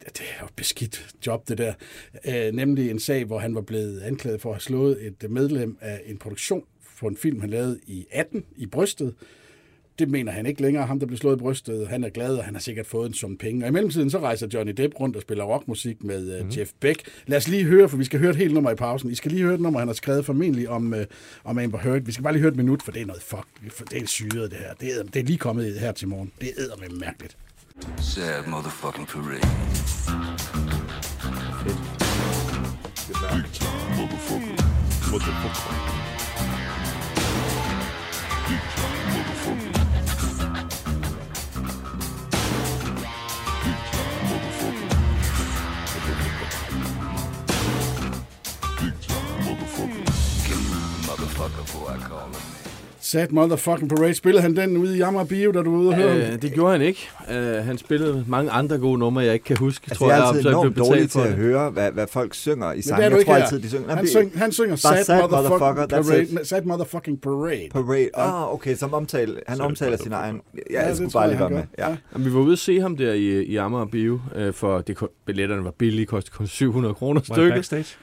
[0.06, 1.72] det er jo et beskidt job, det der.
[2.28, 5.76] Øh, nemlig en sag, hvor han var blevet anklaget for at have slået et medlem
[5.80, 6.62] af en produktion
[6.96, 9.14] for en film, han lavede i 18 i brystet.
[9.98, 11.88] Det mener han ikke længere, ham der blev slået i brystet.
[11.88, 13.64] Han er glad, og han har sikkert fået en sum penge.
[13.64, 16.52] Og i mellemtiden så rejser Johnny Depp rundt og spiller rockmusik med uh, mm.
[16.56, 17.02] Jeff Beck.
[17.26, 19.10] Lad os lige høre, for vi skal høre et helt nummer i pausen.
[19.10, 20.98] I skal lige høre et nummer, han har skrevet formentlig om, uh,
[21.44, 22.02] om Amber Heard.
[22.02, 23.46] Vi skal bare lige høre et minut, for det er noget fuck.
[23.70, 24.74] for Det er syret, det her.
[24.80, 26.32] Det er, det er lige kommet her til morgen.
[26.40, 27.36] Det er med mærkeligt.
[27.98, 29.40] Sad motherfucking parade.
[35.10, 36.14] Motherfucker,
[49.44, 50.04] motherfucker.
[51.06, 52.63] Motherfucker, boy, I call him.
[53.14, 54.14] Sad Motherfucking Parade.
[54.14, 56.16] Spillede han den ude i Jammer Bio, da du var ude og høre?
[56.32, 57.08] Øh, det gjorde han ikke.
[57.30, 59.84] Øh, han spillede mange andre gode numre, jeg ikke kan huske.
[59.88, 61.34] Altså, tror jeg er jeg, altid så jeg enormt blev dårlig betalt til for at
[61.34, 63.04] høre, hvad, hvad folk synger i sangen.
[63.04, 63.42] er Jeg ikke tror her.
[63.44, 63.88] altid, de synger.
[63.88, 66.46] Han, Jamen, syng, han synger Sad, sad Motherfucking Parade.
[66.46, 67.68] Sad Motherfucking Parade.
[67.72, 68.08] Parade.
[68.14, 69.36] Ah, okay, som omtale.
[69.46, 70.40] Han omtaler sin egen...
[70.70, 71.64] Ja, jeg det skulle bare jeg, lige være han med.
[71.78, 71.88] gør.
[71.88, 71.96] Ja.
[72.12, 74.96] Jamen, vi var ude at se ham der i, i Amager Bio, øh, for det,
[75.26, 77.52] billetterne var billige, kostede kun 700 kroner stykket.
[77.54, 77.96] backstage?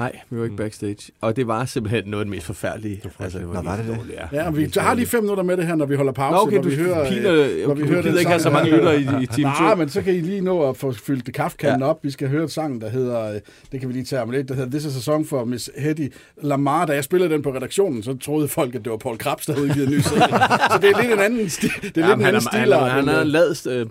[0.00, 1.12] Nej, vi var ikke backstage.
[1.20, 3.02] Og det var simpelthen noget af det mest forfærdelige.
[3.18, 3.98] Altså, Nå, var det det?
[4.32, 6.34] Ja, og vi har lige fem minutter med det her, når vi holder pause.
[6.34, 8.40] Nå, okay, når du vi hører, piner, øh, når du vi hører gider ikke have
[8.40, 9.64] så mange lytter i, i time 2.
[9.64, 11.86] Nej, men så kan I lige nå at få fyldt det kaffekanden ja.
[11.86, 11.98] op.
[12.04, 13.40] Vi skal høre et sang, der hedder, øh,
[13.72, 15.70] det kan vi lige tage om lidt, der hedder This is a Song for Miss
[15.78, 16.86] Hedy Lamar.
[16.86, 19.52] Da jeg spillede den på redaktionen, så troede folk, at det var Paul Krabs, der
[19.52, 20.26] havde udgivet en ny single.
[20.72, 22.58] så det er lidt en anden, sti- det er lidt en han, anden er, stil.
[22.58, 23.86] han, er, han er ladest øh,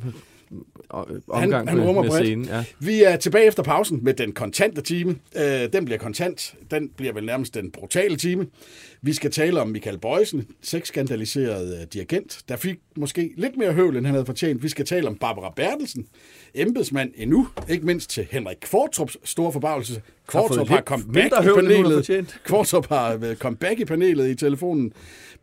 [1.28, 2.26] omgang han med, rummer med bredt.
[2.26, 2.46] scenen.
[2.46, 2.64] Ja.
[2.80, 5.16] Vi er tilbage efter pausen med den kontante time.
[5.36, 6.56] Øh, den bliver kontant.
[6.72, 8.48] Den bliver vel nærmest den brutale time.
[9.02, 13.97] Vi skal tale om Michael Bøjsen, sexskandaliseret øh, dirigent, der fik måske lidt mere høvl,
[13.97, 14.64] end han havde fortjent.
[14.64, 16.08] Vi skal tale om Barbara Bertelsen,
[16.54, 20.02] embedsmand endnu, ikke mindst til Henrik Kvartrups store forbavelse.
[20.28, 22.39] Kvartrup har lidt comeback i har panelet.
[22.43, 24.93] Kvartrup har øh, comeback i panelet i telefonen.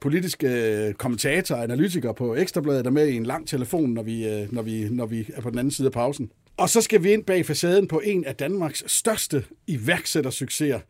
[0.00, 4.28] Politiske øh, kommentator og analytiker på Ekstrabladet er med i en lang telefon, når vi,
[4.28, 6.30] øh, når, vi, når vi er på den anden side af pausen.
[6.56, 10.80] Og så skal vi ind bag facaden på en af Danmarks største iværksættersucceser.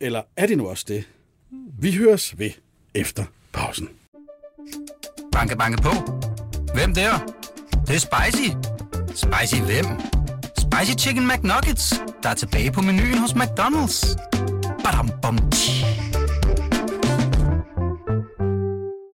[0.00, 1.04] Eller er det nu også det?
[1.82, 2.50] Vi høres ved
[2.94, 3.88] efter pausen.
[5.32, 5.90] Banke, banke på.
[6.74, 7.18] Hvem der?
[7.70, 8.48] Det, det er spicy.
[9.08, 9.84] Spicy hvem?
[10.58, 14.16] Spicy Chicken McNuggets, der er tilbage på menuen hos McDonald's.
[14.84, 15.79] Badum, bom, tji.